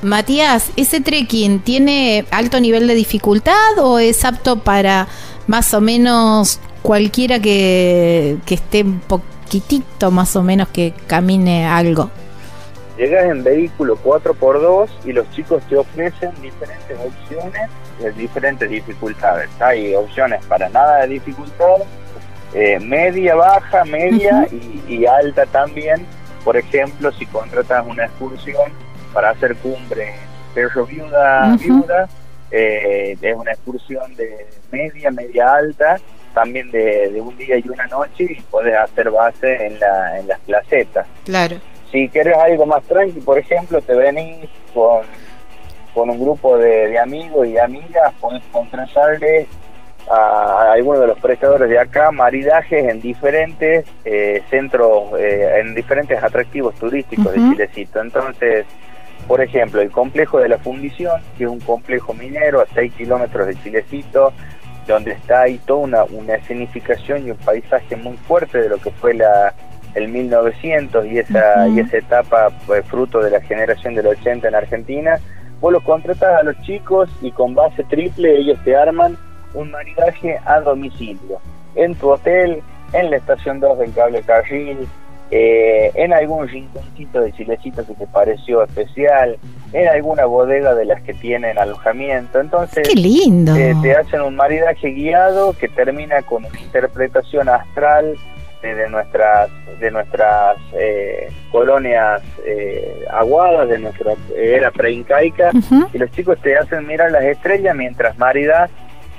Matías, 0.00 0.70
¿ese 0.76 1.00
trekking 1.00 1.60
tiene 1.60 2.24
alto 2.30 2.60
nivel 2.60 2.86
de 2.86 2.94
dificultad 2.94 3.78
o 3.78 3.98
es 3.98 4.24
apto 4.24 4.60
para 4.60 5.08
más 5.48 5.74
o 5.74 5.80
menos 5.80 6.60
cualquiera 6.82 7.40
que, 7.40 8.38
que 8.46 8.54
esté 8.54 8.82
un 8.82 9.00
poquitito 9.00 10.12
más 10.12 10.36
o 10.36 10.42
menos 10.42 10.68
que 10.68 10.94
camine 11.08 11.66
algo? 11.66 12.10
Llegas 12.96 13.24
en 13.24 13.42
vehículo 13.42 13.96
4x2 14.02 14.88
y 15.04 15.12
los 15.12 15.30
chicos 15.30 15.62
te 15.68 15.76
ofrecen 15.76 16.30
diferentes 16.42 16.96
opciones 16.98 17.70
de 18.00 18.12
diferentes 18.12 18.68
dificultades. 18.68 19.48
Hay 19.60 19.94
opciones 19.94 20.44
para 20.46 20.68
nada 20.68 21.00
de 21.02 21.08
dificultad, 21.14 21.76
eh, 22.54 22.78
media, 22.80 23.34
baja, 23.34 23.84
media 23.84 24.46
y, 24.52 24.94
y 24.94 25.06
alta 25.06 25.46
también. 25.46 26.06
Por 26.44 26.56
ejemplo, 26.56 27.10
si 27.12 27.24
contratas 27.26 27.86
una 27.86 28.04
excursión 28.04 28.70
para 29.12 29.30
hacer 29.30 29.56
cumbre 29.56 30.14
Perro 30.54 30.84
Viuda, 30.84 31.54
Ujú. 31.54 31.58
Viuda 31.78 32.08
eh, 32.50 33.16
es 33.20 33.34
una 33.36 33.52
excursión 33.52 34.14
de 34.16 34.46
media, 34.70 35.10
media 35.10 35.54
alta, 35.54 35.98
también 36.34 36.70
de, 36.70 37.10
de 37.10 37.20
un 37.20 37.36
día 37.38 37.56
y 37.58 37.68
una 37.68 37.86
noche 37.86 38.24
y 38.24 38.40
puedes 38.50 38.76
hacer 38.76 39.10
base 39.10 39.66
en, 39.66 39.80
la, 39.80 40.18
en 40.18 40.28
las 40.28 40.38
placetas. 40.40 41.06
Claro. 41.24 41.56
Si 41.92 42.08
quieres 42.08 42.34
algo 42.38 42.64
más 42.64 42.82
tranqui, 42.84 43.20
por 43.20 43.38
ejemplo, 43.38 43.82
te 43.82 43.94
venís 43.94 44.48
con, 44.72 45.02
con 45.92 46.08
un 46.08 46.18
grupo 46.18 46.56
de, 46.56 46.88
de 46.88 46.98
amigos 46.98 47.46
y 47.46 47.58
amigas, 47.58 48.14
podés 48.18 48.42
contratarle 48.50 49.46
a, 50.10 50.14
a 50.14 50.72
alguno 50.72 51.00
de 51.00 51.08
los 51.08 51.18
prestadores 51.18 51.68
de 51.68 51.78
acá 51.78 52.10
maridajes 52.10 52.88
en 52.88 53.02
diferentes 53.02 53.84
eh, 54.06 54.42
centros, 54.48 55.12
eh, 55.18 55.60
en 55.60 55.74
diferentes 55.74 56.20
atractivos 56.22 56.74
turísticos 56.76 57.30
de 57.30 57.38
Chilecito. 57.38 58.00
Entonces, 58.00 58.64
por 59.28 59.42
ejemplo, 59.42 59.82
el 59.82 59.90
complejo 59.90 60.38
de 60.38 60.48
la 60.48 60.56
fundición, 60.58 61.20
que 61.36 61.44
es 61.44 61.50
un 61.50 61.60
complejo 61.60 62.14
minero 62.14 62.62
a 62.62 62.66
6 62.74 62.90
kilómetros 62.94 63.48
de 63.48 63.54
Chilecito, 63.56 64.32
donde 64.86 65.12
está 65.12 65.42
ahí 65.42 65.58
toda 65.58 65.80
una, 65.80 66.04
una 66.04 66.36
escenificación 66.36 67.26
y 67.26 67.32
un 67.32 67.36
paisaje 67.36 67.96
muy 67.96 68.16
fuerte 68.16 68.62
de 68.62 68.70
lo 68.70 68.78
que 68.78 68.90
fue 68.92 69.12
la, 69.12 69.54
el 69.94 70.08
1900 70.08 71.06
y 71.06 71.18
esa, 71.18 71.68
y 71.68 71.80
esa 71.80 71.96
etapa 71.98 72.50
pues, 72.66 72.84
fruto 72.86 73.20
de 73.20 73.30
la 73.30 73.40
generación 73.40 73.94
del 73.94 74.06
80 74.06 74.48
en 74.48 74.54
Argentina. 74.54 75.18
Vos 75.60 75.72
los 75.72 75.82
contratás 75.84 76.40
a 76.40 76.42
los 76.42 76.60
chicos 76.62 77.08
y 77.20 77.30
con 77.30 77.54
base 77.54 77.84
triple 77.84 78.36
ellos 78.38 78.58
te 78.64 78.74
arman 78.74 79.16
un 79.54 79.70
maridaje 79.70 80.38
a 80.44 80.60
domicilio, 80.60 81.40
en 81.74 81.94
tu 81.94 82.10
hotel, 82.10 82.62
en 82.92 83.10
la 83.10 83.16
estación 83.16 83.60
2 83.60 83.78
del 83.78 83.92
cable 83.92 84.22
carril, 84.22 84.88
eh, 85.30 85.90
en 85.94 86.12
algún 86.12 86.46
rinconcito 86.48 87.20
de 87.20 87.32
Chilecito 87.32 87.86
que 87.86 87.94
te 87.94 88.06
pareció 88.06 88.62
especial, 88.64 89.38
en 89.72 89.88
alguna 89.88 90.26
bodega 90.26 90.74
de 90.74 90.84
las 90.84 91.00
que 91.02 91.14
tienen 91.14 91.58
alojamiento. 91.58 92.40
Entonces, 92.40 92.86
Qué 92.86 92.94
lindo. 92.94 93.54
eh, 93.56 93.74
te 93.82 93.94
hacen 93.96 94.20
un 94.20 94.36
maridaje 94.36 94.90
guiado 94.90 95.54
que 95.54 95.68
termina 95.68 96.20
con 96.22 96.44
una 96.44 96.60
interpretación 96.60 97.48
astral 97.48 98.14
de, 98.62 98.74
de 98.74 98.88
nuestras 98.88 99.50
de 99.80 99.90
nuestras 99.90 100.56
eh, 100.74 101.28
colonias 101.50 102.22
eh, 102.46 103.04
aguadas 103.10 103.68
de 103.68 103.78
nuestra 103.78 104.14
era 104.36 104.70
preincaica 104.70 105.50
Ujú. 105.52 105.88
y 105.92 105.98
los 105.98 106.10
chicos 106.12 106.38
te 106.40 106.56
hacen 106.56 106.86
mirar 106.86 107.10
las 107.10 107.24
estrellas 107.24 107.74
mientras 107.74 108.16
maridas 108.18 108.70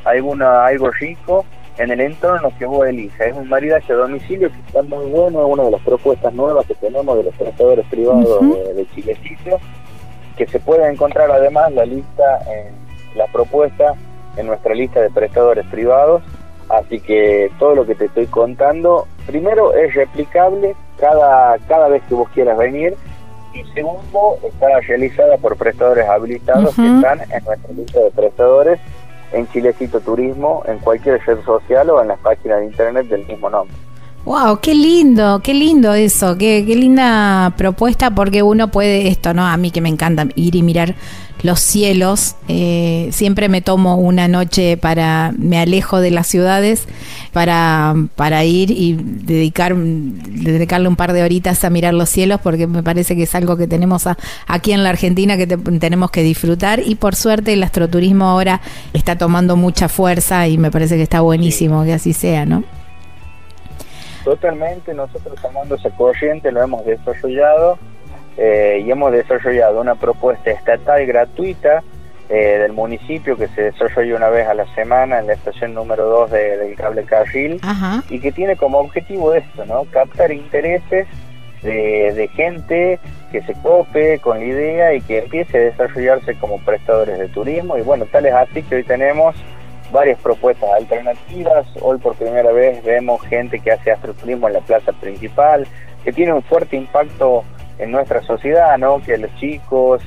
alguna 0.05 0.65
algo 0.65 0.89
rico 0.91 1.45
en 1.77 1.89
el 1.91 2.01
entorno 2.01 2.51
que 2.59 2.65
vos 2.65 2.87
elijas. 2.87 3.19
Es 3.27 3.35
un 3.35 3.49
maridaje 3.49 3.91
a 3.93 3.95
domicilio 3.95 4.49
que 4.51 4.59
está 4.67 4.83
muy 4.83 5.05
bueno, 5.09 5.45
es 5.45 5.51
una 5.53 5.63
de 5.63 5.71
las 5.71 5.81
propuestas 5.81 6.31
nuevas 6.33 6.67
que 6.67 6.75
tenemos 6.75 7.17
de 7.17 7.23
los 7.23 7.35
prestadores 7.35 7.85
privados 7.87 8.41
de, 8.41 8.73
de 8.75 8.85
Chilecito, 8.93 9.59
que 10.37 10.45
se 10.47 10.59
puede 10.59 10.87
encontrar 10.87 11.31
además 11.31 11.71
la 11.73 11.85
lista, 11.85 12.39
en 12.51 12.75
la 13.17 13.25
propuesta 13.27 13.95
en 14.37 14.47
nuestra 14.47 14.73
lista 14.75 15.01
de 15.01 15.09
prestadores 15.09 15.65
privados. 15.67 16.21
Así 16.69 16.99
que 16.99 17.51
todo 17.59 17.75
lo 17.75 17.85
que 17.85 17.95
te 17.95 18.05
estoy 18.05 18.27
contando, 18.27 19.07
primero 19.25 19.73
es 19.73 19.93
replicable 19.93 20.75
cada, 20.97 21.57
cada 21.67 21.87
vez 21.87 22.03
que 22.07 22.15
vos 22.15 22.29
quieras 22.29 22.57
venir 22.57 22.95
y 23.53 23.63
segundo 23.73 24.37
está 24.43 24.79
realizada 24.79 25.37
por 25.37 25.55
prestadores 25.57 26.07
habilitados 26.07 26.75
que 26.75 26.87
están 26.87 27.21
en 27.21 27.43
nuestra 27.45 27.73
lista 27.75 27.99
de 27.99 28.11
prestadores 28.11 28.79
en 29.31 29.47
Chilecito 29.47 29.99
Turismo, 29.99 30.63
en 30.67 30.79
cualquier 30.79 31.19
red 31.25 31.43
social 31.43 31.89
o 31.89 32.01
en 32.01 32.07
las 32.07 32.19
páginas 32.19 32.59
de 32.59 32.65
internet 32.65 33.07
del 33.07 33.25
mismo 33.25 33.49
nombre. 33.49 33.75
Wow, 34.25 34.59
qué 34.61 34.73
lindo, 34.73 35.41
qué 35.43 35.53
lindo 35.53 35.93
eso, 35.93 36.37
qué, 36.37 36.63
qué 36.65 36.75
linda 36.75 37.53
propuesta 37.57 38.11
porque 38.11 38.41
uno 38.41 38.69
puede 38.69 39.09
esto, 39.09 39.33
¿no? 39.33 39.45
A 39.45 39.57
mí 39.57 39.69
que 39.69 39.81
me 39.81 39.89
encanta 39.89 40.27
ir 40.35 40.55
y 40.55 40.61
mirar 40.61 40.95
los 41.43 41.59
cielos, 41.59 42.35
eh, 42.47 43.09
siempre 43.11 43.49
me 43.49 43.61
tomo 43.61 43.97
una 43.97 44.27
noche 44.27 44.77
para, 44.77 45.33
me 45.37 45.59
alejo 45.59 45.99
de 45.99 46.09
las 46.09 46.25
ciudades 46.27 46.87
para, 47.33 47.93
para 48.15 48.43
ir 48.45 48.71
y 48.71 48.93
dedicar, 48.93 49.75
dedicarle 49.75 50.87
un 50.87 50.95
par 50.95 51.11
de 51.13 51.21
horitas 51.21 51.63
a 51.65 51.69
mirar 51.69 51.93
los 51.93 52.09
cielos 52.09 52.39
porque 52.41 52.65
me 52.65 52.81
parece 52.81 53.15
que 53.15 53.23
es 53.23 53.35
algo 53.35 53.57
que 53.57 53.67
tenemos 53.67 54.07
a- 54.07 54.17
aquí 54.47 54.71
en 54.71 54.83
la 54.83 54.89
Argentina 54.89 55.35
que 55.37 55.45
te- 55.45 55.57
tenemos 55.57 56.11
que 56.11 56.23
disfrutar 56.23 56.79
y 56.79 56.95
por 56.95 57.13
suerte 57.15 57.53
el 57.53 57.61
astroturismo 57.63 58.25
ahora 58.25 58.61
está 58.93 59.17
tomando 59.17 59.57
mucha 59.57 59.89
fuerza 59.89 60.47
y 60.47 60.57
me 60.57 60.71
parece 60.71 60.95
que 60.95 61.03
está 61.03 61.19
buenísimo 61.21 61.83
que 61.83 61.93
así 61.93 62.13
sea, 62.13 62.45
¿no? 62.45 62.63
Totalmente, 64.23 64.93
nosotros 64.93 65.37
tomando 65.41 65.75
esa 65.75 65.89
corriente 65.89 66.51
lo 66.51 66.63
hemos 66.63 66.85
desarrollado 66.85 67.77
eh, 68.37 68.81
y 68.85 68.89
hemos 68.91 69.11
desarrollado 69.11 69.79
una 69.81 69.95
propuesta 69.95 70.51
estatal 70.51 71.05
gratuita 71.05 71.83
eh, 72.29 72.57
del 72.59 72.71
municipio 72.73 73.37
que 73.37 73.47
se 73.49 73.63
desarrolla 73.63 74.15
una 74.15 74.29
vez 74.29 74.47
a 74.47 74.53
la 74.53 74.65
semana 74.75 75.19
en 75.19 75.27
la 75.27 75.33
estación 75.33 75.73
número 75.73 76.05
2 76.05 76.31
de- 76.31 76.57
del 76.57 76.75
cable 76.75 77.03
carril 77.03 77.59
Ajá. 77.61 78.01
y 78.09 78.19
que 78.19 78.31
tiene 78.31 78.55
como 78.55 78.79
objetivo 78.79 79.33
esto, 79.33 79.65
¿no? 79.65 79.83
Captar 79.91 80.31
intereses 80.31 81.07
de, 81.61 82.11
de 82.13 82.27
gente 82.29 82.99
que 83.31 83.41
se 83.43 83.53
cope 83.61 84.19
con 84.19 84.39
la 84.39 84.45
idea 84.45 84.93
y 84.93 85.01
que 85.01 85.19
empiece 85.19 85.57
a 85.57 85.61
desarrollarse 85.61 86.35
como 86.35 86.59
prestadores 86.59 87.19
de 87.19 87.27
turismo 87.29 87.77
y 87.77 87.81
bueno, 87.81 88.05
tal 88.11 88.25
es 88.25 88.33
así 88.33 88.63
que 88.63 88.75
hoy 88.75 88.83
tenemos 88.83 89.35
varias 89.91 90.19
propuestas 90.21 90.69
alternativas. 90.71 91.67
Hoy 91.81 91.97
por 91.99 92.15
primera 92.15 92.51
vez 92.51 92.83
vemos 92.83 93.21
gente 93.27 93.59
que 93.59 93.71
hace 93.71 93.91
astroturismo 93.91 94.47
en 94.47 94.53
la 94.55 94.59
plaza 94.61 94.91
principal, 94.93 95.67
que 96.03 96.11
tiene 96.11 96.33
un 96.33 96.41
fuerte 96.43 96.75
impacto 96.75 97.43
en 97.77 97.91
nuestra 97.91 98.21
sociedad, 98.23 98.77
¿no? 98.77 99.01
Que 99.01 99.15
a 99.15 99.17
los 99.17 99.33
chicos 99.35 100.01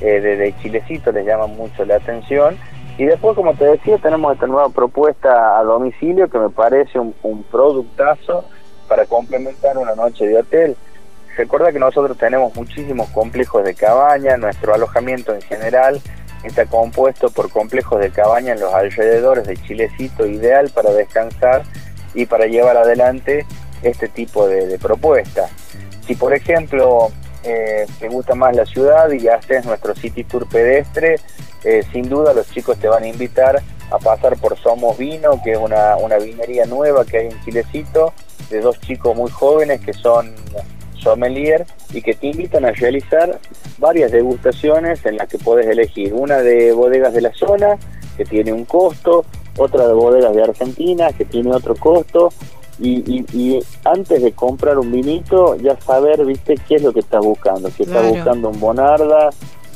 eh, 0.00 0.20
de, 0.20 0.36
de 0.36 0.54
Chilecito 0.58 1.12
les 1.12 1.26
llama 1.26 1.46
mucho 1.46 1.84
la 1.84 1.96
atención. 1.96 2.56
Y 2.98 3.04
después, 3.04 3.34
como 3.34 3.54
te 3.54 3.64
decía, 3.64 3.98
tenemos 3.98 4.34
esta 4.34 4.46
nueva 4.46 4.68
propuesta 4.68 5.58
a 5.58 5.62
domicilio 5.62 6.28
que 6.28 6.38
me 6.38 6.50
parece 6.50 6.98
un, 6.98 7.14
un 7.22 7.42
productazo 7.44 8.44
para 8.88 9.06
complementar 9.06 9.78
una 9.78 9.94
noche 9.94 10.26
de 10.26 10.38
hotel. 10.38 10.76
Recuerda 11.36 11.72
que 11.72 11.78
nosotros 11.78 12.18
tenemos 12.18 12.54
muchísimos 12.54 13.08
complejos 13.10 13.64
de 13.64 13.74
cabaña, 13.74 14.36
nuestro 14.36 14.74
alojamiento 14.74 15.32
en 15.34 15.40
general 15.40 16.00
está 16.44 16.66
compuesto 16.66 17.30
por 17.30 17.50
complejos 17.50 18.00
de 18.00 18.10
cabaña 18.10 18.52
en 18.52 18.60
los 18.60 18.74
alrededores 18.74 19.46
de 19.46 19.56
Chilecito, 19.56 20.26
ideal 20.26 20.70
para 20.74 20.90
descansar 20.90 21.62
y 22.14 22.26
para 22.26 22.46
llevar 22.46 22.76
adelante 22.76 23.46
este 23.82 24.08
tipo 24.08 24.46
de, 24.48 24.66
de 24.66 24.78
propuestas. 24.78 25.50
Si 26.06 26.14
por 26.14 26.34
ejemplo 26.34 27.10
eh, 27.44 27.86
te 27.98 28.08
gusta 28.08 28.34
más 28.34 28.54
la 28.54 28.66
ciudad 28.66 29.10
y 29.10 29.28
haces 29.28 29.64
nuestro 29.64 29.94
City 29.94 30.24
Tour 30.24 30.48
pedestre, 30.48 31.16
eh, 31.64 31.82
sin 31.92 32.08
duda 32.08 32.32
los 32.32 32.50
chicos 32.50 32.78
te 32.78 32.88
van 32.88 33.04
a 33.04 33.08
invitar 33.08 33.62
a 33.90 33.98
pasar 33.98 34.36
por 34.38 34.58
Somos 34.58 34.96
Vino, 34.98 35.40
que 35.42 35.52
es 35.52 35.58
una, 35.58 35.96
una 35.96 36.16
vinería 36.18 36.64
nueva 36.66 37.04
que 37.04 37.18
hay 37.18 37.26
en 37.26 37.44
Chilecito, 37.44 38.12
de 38.50 38.60
dos 38.60 38.80
chicos 38.80 39.14
muy 39.16 39.30
jóvenes 39.30 39.80
que 39.80 39.92
son 39.92 40.34
sommelier 41.02 41.66
y 41.92 42.00
que 42.00 42.14
te 42.14 42.28
invitan 42.28 42.64
a 42.64 42.72
realizar 42.72 43.38
varias 43.78 44.12
degustaciones 44.12 45.04
en 45.04 45.16
las 45.16 45.28
que 45.28 45.38
puedes 45.38 45.66
elegir. 45.66 46.14
Una 46.14 46.38
de 46.38 46.72
bodegas 46.72 47.12
de 47.12 47.22
la 47.22 47.32
zona, 47.34 47.76
que 48.16 48.24
tiene 48.24 48.52
un 48.52 48.64
costo, 48.64 49.24
otra 49.58 49.86
de 49.86 49.92
bodegas 49.92 50.34
de 50.34 50.42
Argentina, 50.42 51.12
que 51.12 51.24
tiene 51.24 51.54
otro 51.54 51.74
costo, 51.74 52.30
y, 52.82 53.60
antes 53.84 54.22
de 54.22 54.32
comprar 54.32 54.78
un 54.78 54.90
vinito, 54.90 55.56
ya 55.56 55.78
saber, 55.80 56.24
viste, 56.24 56.56
qué 56.66 56.76
es 56.76 56.82
lo 56.82 56.92
que 56.92 57.00
estás 57.00 57.24
buscando. 57.24 57.70
Si 57.70 57.84
estás 57.84 58.08
buscando 58.08 58.48
un 58.48 58.60
Bonarda 58.60 59.30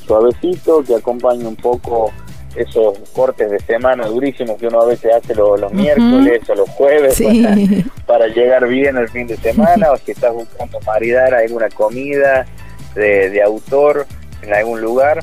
suavecito, 0.07 0.83
que 0.83 0.95
acompañe 0.95 1.47
un 1.47 1.57
poco 1.57 2.13
esos 2.55 2.99
cortes 3.13 3.51
de 3.51 3.59
semana 3.61 4.07
durísimos 4.07 4.57
que 4.57 4.67
uno 4.69 4.81
a 4.81 4.87
veces 4.87 5.13
hace 5.15 5.35
los, 5.35 5.71
miércoles 5.73 6.49
o 6.49 6.55
los 6.55 6.69
jueves 6.71 7.23
para, 8.07 8.29
llegar 8.29 8.67
bien 8.67 8.97
el 8.97 9.09
fin 9.11 9.27
de 9.27 9.37
semana, 9.37 9.93
o 9.93 9.97
si 9.99 10.13
estás 10.13 10.33
buscando 10.33 10.81
maridar 10.81 11.35
alguna 11.35 11.69
comida 11.69 12.47
de, 12.95 13.31
de 13.31 13.43
autor 13.43 14.07
en 14.43 14.55
algún 14.55 14.81
lugar. 14.81 15.23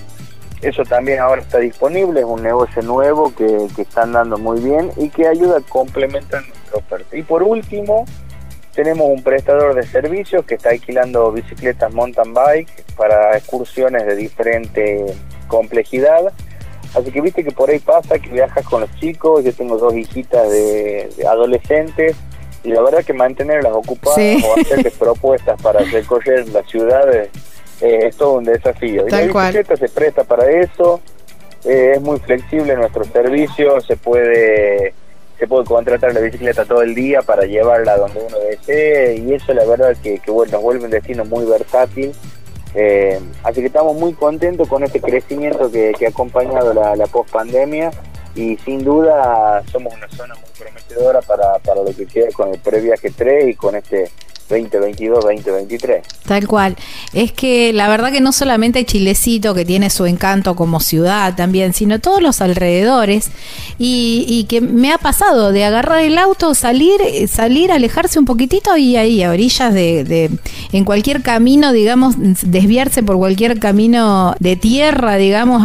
Eso 0.61 0.83
también 0.83 1.19
ahora 1.19 1.41
está 1.41 1.57
disponible, 1.57 2.21
es 2.21 2.25
un 2.25 2.41
negocio 2.41 2.81
nuevo 2.83 3.33
que, 3.35 3.67
que 3.75 3.81
están 3.81 4.13
dando 4.13 4.37
muy 4.37 4.61
bien 4.61 4.91
y 4.95 5.09
que 5.09 5.27
ayuda 5.27 5.57
a 5.57 5.61
complementar 5.61 6.43
nuestra 6.74 6.96
oferta. 6.98 7.18
Y 7.18 7.24
por 7.24 7.44
último, 7.44 8.06
tenemos 8.74 9.08
un 9.08 9.24
prestador 9.24 9.75
de 9.75 9.84
servicios 9.84 10.46
que 10.46 10.56
está 10.56 10.70
alquilando 10.70 11.32
bicicletas 11.32 11.94
mountain 11.94 12.34
bike 12.34 12.84
para 12.98 13.38
excursiones 13.38 14.06
de 14.06 14.15
diferente 14.15 15.06
complejidad 15.48 16.34
Así 16.96 17.12
que 17.12 17.22
viste 17.22 17.44
que 17.44 17.51
por 17.51 17.70
ahí 17.70 17.80
pasa 17.80 18.20
que 18.20 18.30
viajas 18.30 18.65
con 18.65 18.82
los 18.82 18.96
chicos, 19.00 19.44
yo 19.44 19.53
tengo 19.53 19.77
dos 19.77 19.96
hijitas 19.96 20.50
de, 20.50 21.10
adolescentes 21.27 22.15
y 22.63 22.70
la 22.70 22.82
verdad 22.82 23.03
que 23.03 23.13
mantenerlas 23.13 23.74
ocupadas 23.74 24.44
o 24.44 24.60
hacerles 24.60 24.94
propuestas 25.00 25.60
para 25.62 25.80
recorrer 25.80 26.48
las 26.50 26.70
ciudades 26.70 27.30
eh, 27.82 28.00
es 28.03 28.15
todo 28.15 28.34
un 28.34 28.44
desafío. 28.44 29.08
y 29.08 29.12
la 29.12 29.22
bicicleta 29.22 29.75
se 29.75 29.89
presta 29.89 30.24
para 30.24 30.50
eso, 30.51 31.01
eh, 31.65 31.94
es 31.96 32.01
muy 32.01 32.20
flexible 32.20 32.75
nuestro 32.75 33.03
servicio, 33.06 33.82
se 33.82 33.98
puede 33.98 34.94
se 35.43 35.47
puede 35.47 35.65
contratar 35.65 36.13
la 36.13 36.21
bicicleta 36.21 36.63
todo 36.63 36.83
el 36.83 36.95
día 36.95 37.21
para 37.21 37.43
llevarla 37.43 37.97
donde 37.97 38.17
uno 38.25 38.39
desee 38.50 39.17
y 39.17 39.33
eso 39.33 39.53
la 39.53 39.65
verdad 39.65 39.93
que, 40.01 40.19
que 40.19 40.31
bueno, 40.31 40.53
nos 40.53 40.62
vuelve 40.62 40.85
un 40.85 40.91
destino 40.91 41.25
muy 41.25 41.43
versátil 41.43 42.13
eh, 42.75 43.19
así 43.43 43.59
que 43.59 43.67
estamos 43.67 43.93
muy 43.97 44.13
contentos 44.13 44.69
con 44.69 44.83
este 44.83 45.01
crecimiento 45.01 45.69
que, 45.69 45.93
ha 46.01 46.09
acompañado 46.09 46.73
la, 46.73 46.95
la 46.95 47.07
post-pandemia 47.07 47.91
y 48.35 48.55
sin 48.59 48.85
duda 48.85 49.62
somos 49.69 49.93
una 49.93 50.07
zona 50.12 50.33
muy 50.35 50.50
prometedora 50.57 51.19
para, 51.21 51.59
para 51.59 51.83
lo 51.83 51.93
que 51.93 52.05
queda 52.05 52.29
con 52.31 52.47
el 52.53 52.59
previaje 52.59 53.12
3 53.12 53.50
y 53.50 53.55
con 53.55 53.75
este 53.75 54.09
2022-2023. 54.50 56.01
Tal 56.25 56.48
cual. 56.48 56.77
Es 57.12 57.34
que 57.34 57.74
la 57.74 57.89
verdad 57.89 58.12
que 58.12 58.22
no 58.22 58.32
solamente 58.32 58.86
Chilecito, 58.86 59.53
que 59.53 59.65
tiene 59.65 59.89
su 59.89 60.06
encanto 60.06 60.56
como 60.56 60.80
ciudad 60.80 61.36
también, 61.36 61.74
sino 61.74 62.00
todos 62.00 62.22
los 62.22 62.39
alrededores. 62.42 63.30
Y, 63.77 64.46
que 64.48 64.62
me 64.62 64.92
ha 64.92 64.98
pasado 64.98 65.51
de 65.51 65.65
agarrar 65.65 66.01
el 66.01 66.18
auto, 66.18 66.53
salir, 66.53 67.00
salir, 67.27 67.72
alejarse 67.72 68.20
un 68.20 68.25
poquitito 68.25 68.75
y 68.77 68.96
ahí, 68.96 69.24
a 69.24 69.32
orillas 69.32 69.74
de, 69.74 70.03
de 70.03 70.30
en 70.72 70.86
cualquier 70.86 71.22
camino, 71.22 71.72
digamos, 71.72 72.16
desviarse 72.18 73.03
por 73.03 73.18
cualquier 73.18 73.59
camino 73.59 74.36
de 74.40 74.55
tierra, 74.55 75.16
digamos, 75.16 75.64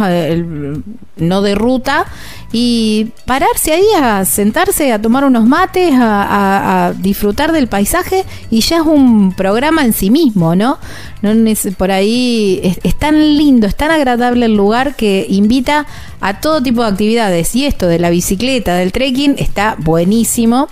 no 1.17 1.41
de 1.41 1.55
ruta 1.55 2.05
y 2.51 3.11
pararse 3.25 3.73
ahí 3.73 3.85
a 4.01 4.25
sentarse, 4.25 4.91
a 4.91 5.01
tomar 5.01 5.23
unos 5.23 5.45
mates, 5.45 5.93
a, 5.93 6.93
disfrutar 6.97 7.51
del 7.51 7.67
paisaje 7.67 8.25
y 8.49 8.61
ya 8.61 8.77
es 8.77 8.85
un 8.85 9.33
programa 9.33 9.85
en 9.85 9.93
sí 9.93 10.09
mismo, 10.09 10.55
¿no? 10.59 10.77
no 11.23 11.53
por 11.77 11.91
ahí 11.91 12.77
es, 12.83 12.95
tan 12.95 13.37
lindo, 13.37 13.65
es 13.65 13.75
tan 13.75 13.89
agradable 13.89 14.45
el 14.45 14.55
lugar 14.55 14.95
que 14.95 15.25
invita 15.27 15.87
a 16.21 16.39
todo 16.41 16.61
tipo 16.61 16.83
de 16.83 16.89
actividades 16.89 17.55
y 17.55 17.65
esto 17.65 17.87
de 17.87 17.97
la 17.97 18.11
bicicleta, 18.11 18.75
del 18.75 18.91
trekking 18.91 19.35
está 19.39 19.75
buenísimo. 19.79 20.67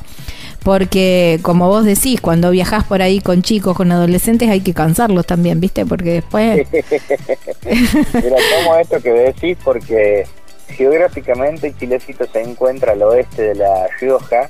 Porque, 0.64 1.40
como 1.44 1.70
vos 1.70 1.86
decís, 1.86 2.20
cuando 2.20 2.52
viajás 2.52 2.84
por 2.84 3.02
ahí 3.02 3.22
con 3.22 3.42
chicos, 3.42 3.78
con 3.78 3.90
adolescentes, 3.90 4.50
hay 4.50 4.60
que 4.60 4.74
cansarlos 4.74 5.26
también, 5.26 5.62
¿viste? 5.62 5.86
Porque 5.86 6.12
después. 6.12 6.68
Mira, 6.74 8.36
tomo 8.60 8.76
esto 8.78 9.00
que 9.02 9.12
decís 9.12 9.58
porque 9.64 10.26
Geográficamente 10.68 11.74
Chilecito 11.80 12.26
se 12.32 12.42
encuentra 12.42 12.92
al 12.92 13.02
oeste 13.04 13.42
de 13.44 13.56
La 13.56 13.88
Rioja 14.02 14.48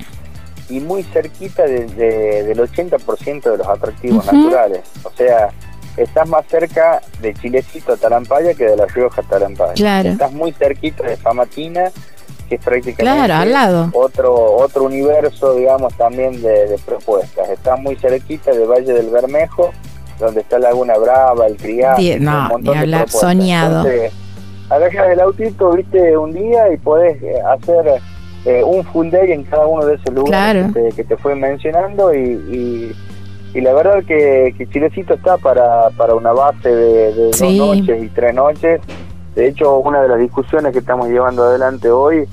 y 0.69 0.79
muy 0.79 1.03
cerquita 1.03 1.63
de, 1.63 1.85
del 1.85 2.59
80% 2.59 3.41
de 3.43 3.57
los 3.57 3.67
atractivos 3.67 4.25
naturales. 4.25 4.81
O 5.03 5.11
sea, 5.11 5.49
estás 5.95 6.27
más 6.27 6.45
cerca 6.47 7.01
de 7.21 7.33
Chilecito 7.33 7.97
Tarampaya 7.97 8.53
que 8.53 8.65
de 8.65 8.75
La 8.75 8.85
Rioja 8.85 9.21
Tarampaya. 9.23 10.01
Estás 10.01 10.31
muy 10.31 10.51
cerquita 10.53 11.03
de 11.03 11.17
Famatina, 11.17 11.91
que 12.49 12.55
es 12.55 12.61
prácticamente 12.63 13.31
al 13.31 13.51
lado. 13.51 13.89
otro 13.93 14.33
otro 14.33 14.83
universo, 14.83 15.55
digamos, 15.55 15.95
también 15.95 16.41
de, 16.41 16.79
propuestas. 16.85 17.49
Estás 17.49 17.79
muy 17.79 17.95
cerquita 17.95 18.51
de 18.51 18.65
Valle 18.65 18.93
del 18.93 19.09
Bermejo, 19.09 19.71
donde 20.19 20.41
está 20.41 20.59
Laguna 20.59 20.97
Brava, 20.97 21.47
el 21.47 21.57
Criado, 21.57 21.97
no, 22.19 22.55
un 22.55 22.63
montón 22.63 23.09
soñado 23.09 23.85
agarras 24.69 25.11
el 25.11 25.19
autito, 25.19 25.71
viste, 25.71 26.17
un 26.17 26.33
día 26.33 26.71
y 26.73 26.77
podés 26.77 27.21
eh, 27.21 27.35
hacer 27.41 28.01
eh, 28.47 28.63
un 28.63 28.81
full 28.85 29.09
day 29.09 29.33
en 29.33 29.43
cada 29.43 29.67
uno 29.67 29.85
de 29.85 29.95
esos 29.95 30.13
lugares 30.13 30.71
que, 30.95 31.03
te, 31.03 31.17
fue 31.17 31.35
mencionando 31.35 32.13
y, 32.13 32.95
y, 33.53 33.61
la 33.61 33.73
verdad 33.73 34.05
que, 34.05 34.55
que, 34.57 34.67
Chilecito 34.67 35.15
está 35.15 35.35
para, 35.35 35.89
para 35.97 36.15
una 36.15 36.31
base 36.31 36.73
de, 36.73 37.11
dos 37.11 37.41
noches 37.41 38.03
y 38.03 38.07
tres 38.07 38.33
noches. 38.33 38.79
De 39.35 39.49
hecho, 39.49 39.79
una 39.79 40.01
de 40.01 40.07
las 40.07 40.19
discusiones 40.19 40.71
que 40.71 40.79
estamos 40.79 41.09
llevando 41.09 41.43
adelante 41.43 41.89
hoy 41.89 42.25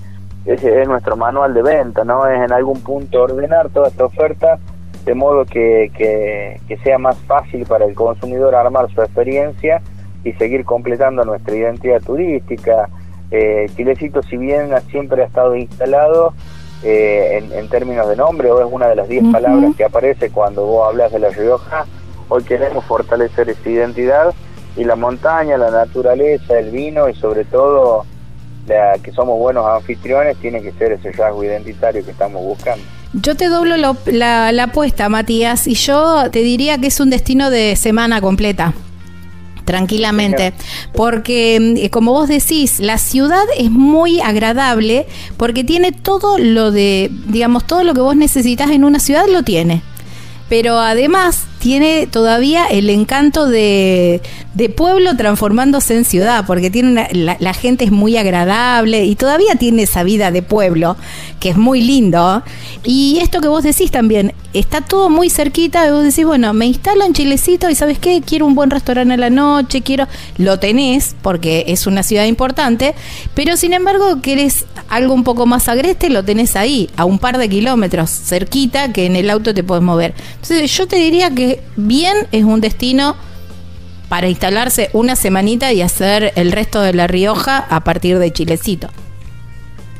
es, 0.45 0.63
es 0.63 0.87
nuestro 0.87 1.17
manual 1.17 1.53
de 1.53 1.63
venta, 1.63 2.05
¿no? 2.05 2.29
Es 2.29 2.41
en 2.41 2.53
algún 2.53 2.81
punto 2.83 3.23
ordenar 3.23 3.71
toda 3.71 3.89
esta 3.89 4.05
oferta 4.05 4.61
de 5.05 5.15
modo 5.15 5.45
que, 5.47 5.91
que, 5.97 6.61
que 6.69 6.77
sea 6.79 6.99
más 6.99 7.19
fácil 7.27 7.67
para 7.67 7.87
el 7.87 7.95
consumidor 7.95 8.55
armar 8.55 8.89
su 8.95 9.03
experiencia 9.03 9.83
y 10.23 10.33
seguir 10.35 10.65
completando 10.65 11.25
nuestra 11.25 11.57
identidad 11.57 12.01
turística. 12.01 12.89
Eh, 13.37 13.69
Chilecito, 13.75 14.23
si 14.23 14.37
bien 14.37 14.71
siempre 14.93 15.21
ha 15.23 15.27
estado 15.27 15.57
instalado 15.57 16.33
eh, 16.85 17.43
en, 17.53 17.69
términos 17.69 18.09
de 18.09 18.15
nombre, 18.15 18.49
o 18.53 18.65
es 18.65 18.69
una 18.71 18.87
de 18.87 18.95
las 18.95 19.09
10 19.09 19.33
palabras 19.33 19.75
que 19.77 19.83
aparece 19.83 20.31
cuando 20.31 20.65
vos 20.65 20.87
hablas 20.89 21.11
de 21.11 21.19
La 21.19 21.31
Rioja, 21.31 21.85
hoy 22.29 22.45
queremos 22.45 22.85
fortalecer 22.85 23.49
esa 23.49 23.69
identidad 23.69 24.33
y 24.77 24.85
la 24.85 24.95
montaña, 24.95 25.57
la 25.57 25.73
naturaleza, 25.73 26.57
el 26.57 26.71
vino 26.71 27.09
y 27.09 27.15
sobre 27.17 27.45
todo 27.45 28.07
la, 28.69 28.99
que 29.03 29.11
somos 29.11 29.37
buenos 29.37 29.67
anfitriones 29.67 30.37
tiene 30.37 30.63
que 30.63 30.71
ser 30.71 30.93
ese 30.93 31.11
rasgo 31.11 31.43
identitario 31.43 32.05
que 32.05 32.13
estamos 32.13 32.41
buscando. 32.41 32.85
Yo 33.15 33.35
te 33.35 33.49
doblo 33.49 33.77
la, 33.77 34.53
la 34.53 34.63
apuesta, 34.63 35.09
Matías, 35.09 35.67
y 35.67 35.75
yo 35.75 36.31
te 36.31 36.39
diría 36.39 36.79
que 36.79 36.87
es 36.87 37.01
un 37.01 37.11
destino 37.11 37.51
de 37.51 37.75
semana 37.75 38.21
completa 38.21 38.75
tranquilamente, 39.65 40.53
porque 40.93 41.57
eh, 41.57 41.91
como 41.91 42.13
vos 42.13 42.29
decís, 42.29 42.81
la 42.81 42.99
ciudad 42.99 43.45
es 43.59 43.71
muy 43.71 44.21
agradable 44.21 45.07
porque 45.37 45.65
tiene 45.65 45.93
todo 45.93 46.39
lo 46.39 46.71
de, 46.71 47.11
digamos, 47.27 47.67
todo 47.67 47.85
lo 47.85 47.95
que 47.95 48.01
vos 48.01 48.17
necesitas 48.17 48.71
en 48.71 48.85
una 48.85 48.99
ciudad 48.99 49.27
lo 49.29 49.43
tiene. 49.43 49.83
Pero 50.49 50.79
además 50.79 51.47
tiene 51.65 52.07
todavía 52.07 52.67
el 52.67 52.91
encanto 52.91 53.47
de, 53.47 54.21
pueblo 54.77 55.17
transformándose 55.17 55.97
en 55.97 56.05
ciudad, 56.05 56.45
porque 56.47 56.69
tiene 56.69 57.09
la, 57.15 57.55
gente 57.55 57.87
es 57.87 57.91
muy 57.91 58.19
agradable 58.19 59.07
y 59.07 59.15
todavía 59.15 59.55
tiene 59.55 59.85
esa 59.85 60.03
vida 60.03 60.31
de 60.31 60.43
pueblo, 60.43 60.99
que 61.41 61.49
es 61.49 61.57
muy 61.57 61.81
lindo. 61.81 62.43
Y 62.85 63.19
esto 63.23 63.41
que 63.41 63.49
vos 63.49 63.63
decís 63.63 63.91
también, 63.91 64.35
está 64.53 64.83
todo 64.83 65.09
muy 65.09 65.31
cerquita, 65.31 65.89
y 65.89 65.91
vos 65.91 66.05
decís, 66.05 66.27
bueno, 66.27 66.53
me 66.53 66.67
instalo 66.67 67.03
en 67.07 67.15
Chilecito 67.15 67.71
y 67.71 67.75
¿sabes 67.75 67.99
qué? 67.99 68.21
Quiero 68.21 68.45
un 68.45 68.55
buen 68.55 68.69
restaurante 68.69 69.15
a 69.15 69.17
la 69.17 69.31
noche, 69.31 69.81
quiero... 69.81 70.07
Lo 70.37 70.59
tenés, 70.59 71.17
porque 71.23 71.65
es 71.69 71.87
una 71.87 72.03
ciudad 72.03 72.27
importante, 72.27 72.95
pero 73.35 73.57
sin 73.57 73.73
embargo 73.73 74.21
querés 74.21 74.67
algo 74.91 75.15
un 75.15 75.25
poco 75.25 75.47
más 75.47 75.69
agreste, 75.69 76.11
lo 76.11 76.25
tenés 76.25 76.57
ahí, 76.57 76.91
a 76.97 77.05
un 77.05 77.19
par 77.19 77.39
de 77.39 77.49
kilómetros, 77.49 78.11
cerquita, 78.11 78.93
que 78.93 79.07
en 79.07 79.17
el 79.17 79.31
auto 79.31 79.55
te 79.55 79.65
puedes 79.65 79.83
mover. 79.83 80.15
Entonces 80.35 80.71
yo 80.77 80.87
te 80.87 80.97
diría 80.97 81.31
que 81.31 81.54
bien 81.77 82.17
es 82.33 82.45
un 82.45 82.61
destino 82.61 83.17
para 84.09 84.29
instalarse 84.29 84.91
una 84.93 85.17
semanita 85.17 85.73
y 85.73 85.83
hacer 85.83 86.33
el 86.37 86.53
resto 86.53 86.81
de 86.81 86.93
La 86.93 87.07
Rioja 87.07 87.59
a 87.69 87.81
partir 87.81 88.19
de 88.19 88.33
Chilecito. 88.33 88.89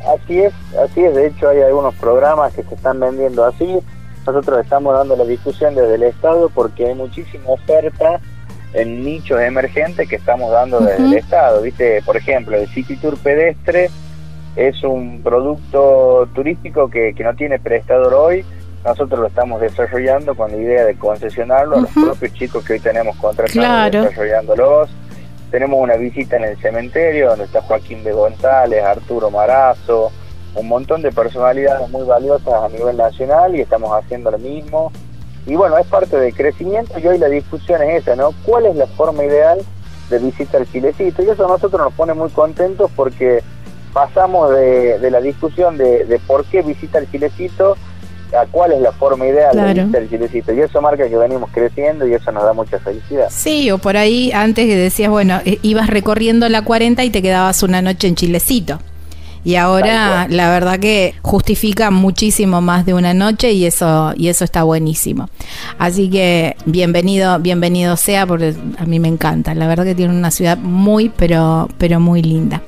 Así 0.07 0.41
es, 0.41 0.53
así 0.83 1.03
es. 1.03 1.15
De 1.15 1.27
hecho, 1.27 1.49
hay 1.49 1.61
algunos 1.63 1.95
programas 1.95 2.53
que 2.53 2.63
se 2.63 2.75
están 2.75 3.01
vendiendo 3.01 3.45
así. 3.45 3.79
Nosotros 4.27 4.61
estamos 4.63 4.95
dando 4.95 5.17
la 5.17 5.25
discusión 5.25 5.75
desde 5.75 5.95
el 5.95 6.03
Estado 6.05 6.49
porque 6.51 6.87
hay 6.87 6.95
muchísima 6.95 7.49
oferta 7.49 8.21
en 8.75 9.05
nichos 9.05 9.41
emergentes 9.41 10.09
que 10.09 10.17
estamos 10.17 10.51
dando 10.51 10.81
desde 10.81 11.05
el 11.05 11.15
Estado. 11.15 11.63
¿viste? 11.63 12.03
Por 12.03 12.17
ejemplo, 12.17 12.57
el 12.57 12.69
City 12.69 12.97
Tour 12.97 13.17
pedestre 13.19 13.91
es 14.57 14.83
un 14.85 15.23
producto 15.23 16.29
turístico 16.35 16.89
que, 16.89 17.15
que 17.15 17.25
no 17.25 17.35
tiene 17.35 17.59
prestador 17.59 18.15
hoy. 18.15 18.45
Nosotros 18.85 19.19
lo 19.19 19.27
estamos 19.27 19.61
desarrollando 19.61 20.35
con 20.35 20.51
la 20.51 20.59
idea 20.59 20.85
de 20.85 20.95
concesionarlo 20.97 21.77
a 21.77 21.81
los 21.81 21.91
propios 21.91 22.33
chicos 22.35 22.65
que 22.65 22.75
hoy 22.75 22.81
tenemos 22.81 23.17
contratados 23.17 23.93
desarrollándolos. 23.93 24.91
Tenemos 25.51 25.81
una 25.81 25.95
visita 25.97 26.37
en 26.37 26.45
el 26.45 26.57
cementerio 26.59 27.31
donde 27.31 27.45
está 27.45 27.63
Joaquín 27.63 28.05
de 28.05 28.13
González, 28.13 28.85
Arturo 28.85 29.31
Marazo, 29.31 30.13
un 30.55 30.69
montón 30.69 31.01
de 31.01 31.13
personalidades 31.13 31.89
muy 31.91 32.05
valiosas 32.05 32.53
a 32.53 32.69
nivel 32.69 32.97
nacional 32.97 33.57
y 33.57 33.61
estamos 33.61 33.91
haciendo 33.93 34.31
lo 34.31 34.39
mismo. 34.39 34.93
Y 35.47 35.55
bueno, 35.55 35.79
es 35.79 35.87
parte 35.87 36.19
del 36.19 36.35
crecimiento 36.35 36.99
y 36.99 37.07
hoy 37.07 37.19
la 37.19 37.29
discusión 37.29 37.83
es 37.83 38.03
esa, 38.03 38.17
¿no? 38.17 38.31
¿Cuál 38.45 38.67
es 38.67 38.77
la 38.77 38.87
forma 38.87 39.25
ideal 39.25 39.61
de 40.11 40.19
visitar 40.19 40.67
Chilecito? 40.67 41.23
Y 41.23 41.31
eso 41.31 41.45
a 41.45 41.49
nosotros 41.49 41.81
nos 41.81 41.93
pone 41.95 42.15
muy 42.15 42.31
contentos 42.31 42.91
porque 42.95 43.43
pasamos 43.93 44.51
de, 44.51 44.99
la 45.11 45.21
discusión 45.21 45.77
de, 45.79 46.21
por 46.27 46.45
qué 46.47 46.63
visita 46.63 46.99
el 46.99 47.11
Chilecito 47.11 47.77
a 48.37 48.47
cuál 48.47 48.73
es 48.73 48.81
la 48.81 48.93
forma 48.93 49.27
ideal 49.27 49.57
de 49.57 49.75
visitar 49.75 50.03
el 50.03 50.11
Chilecito. 50.11 50.53
Y 50.53 50.61
eso 50.61 50.81
marca 50.81 51.09
que 51.09 51.17
venimos 51.17 51.51
creciendo 51.53 52.07
y 52.07 52.15
eso 52.15 52.33
nos 52.33 52.45
da 52.45 52.53
mucha 52.53 52.79
felicidad. 52.79 53.29
Sí, 53.31 53.71
o 53.71 53.79
por 53.79 53.97
ahí 53.97 54.33
antes 54.33 54.67
que 54.67 54.77
decías, 54.77 55.11
bueno, 55.11 55.41
eh, 55.45 55.59
ibas 55.63 55.89
recorriendo 55.89 56.49
la 56.49 56.63
40 56.63 57.05
y 57.05 57.11
te 57.11 57.23
quedabas 57.23 57.63
una 57.63 57.83
noche 57.83 58.09
en 58.09 58.15
Chilecito. 58.15 58.79
Y 59.45 59.57
ahora 59.57 60.27
la 60.31 60.49
verdad 60.49 60.79
que 60.79 61.15
justifica 61.21 61.91
muchísimo 61.91 62.63
más 62.63 62.87
de 62.87 62.95
una 62.95 63.13
noche 63.13 63.53
y 63.53 63.67
eso 63.67 64.15
y 64.17 64.29
eso 64.29 64.43
está 64.43 64.63
buenísimo. 64.63 65.29
Así 65.79 66.09
que 66.09 66.57
bienvenido, 66.65 67.39
bienvenido 67.41 67.99
sea 67.99 68.27
porque 68.27 68.55
a 68.79 68.87
mí 68.87 68.99
me 69.01 69.09
encanta. 69.09 69.55
La 69.55 69.67
verdad 69.67 69.85
que 69.85 69.95
tiene 69.95 70.17
una 70.17 70.31
ciudad 70.31 70.57
muy 70.57 71.11
pero 71.11 71.69
pero 71.77 72.01
muy 72.01 72.23
linda. 72.23 72.63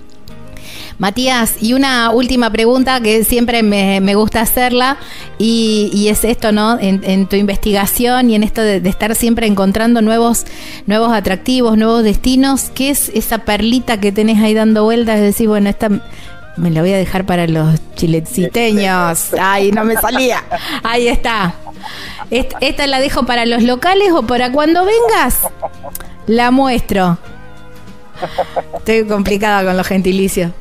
Matías, 0.98 1.56
y 1.60 1.74
una 1.74 2.10
última 2.10 2.50
pregunta 2.50 3.00
que 3.00 3.22
siempre 3.24 3.62
me, 3.62 4.14
gusta 4.14 4.40
hacerla, 4.40 4.96
y, 5.38 6.06
es 6.08 6.24
esto, 6.24 6.52
¿no? 6.52 6.78
En, 6.80 7.26
tu 7.26 7.36
investigación 7.36 8.30
y 8.30 8.34
en 8.34 8.42
esto 8.42 8.62
de, 8.62 8.76
estar 8.88 9.14
siempre 9.14 9.46
encontrando 9.46 10.00
nuevos, 10.00 10.46
nuevos 10.86 11.12
atractivos, 11.12 11.76
nuevos 11.76 12.02
destinos, 12.02 12.70
¿qué 12.74 12.90
es 12.90 13.10
esa 13.10 13.38
perlita 13.38 14.00
que 14.00 14.12
tenés 14.12 14.42
ahí 14.42 14.54
dando 14.54 14.84
vueltas? 14.84 15.16
Es 15.16 15.22
decir, 15.22 15.48
bueno, 15.48 15.68
esta 15.68 15.90
me 16.56 16.70
la 16.70 16.80
voy 16.80 16.92
a 16.92 16.96
dejar 16.96 17.26
para 17.26 17.46
los 17.46 17.78
chileciteños. 17.94 19.34
Ay, 19.38 19.72
no 19.72 19.84
me 19.84 19.94
salía. 19.96 20.42
Ahí 20.82 21.08
está. 21.08 21.54
¿Esta 22.30 22.86
la 22.86 23.00
dejo 23.00 23.26
para 23.26 23.44
los 23.44 23.62
locales 23.62 24.12
o 24.12 24.22
para 24.22 24.50
cuando 24.50 24.84
vengas? 24.84 25.40
La 26.26 26.50
muestro. 26.50 27.18
Estoy 28.78 29.04
complicada 29.04 29.64
con 29.64 29.76
los 29.76 29.86
gentilicios. 29.86 30.52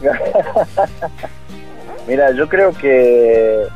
Mira, 2.06 2.30
yo 2.32 2.48
creo 2.48 2.72
que 2.72 3.66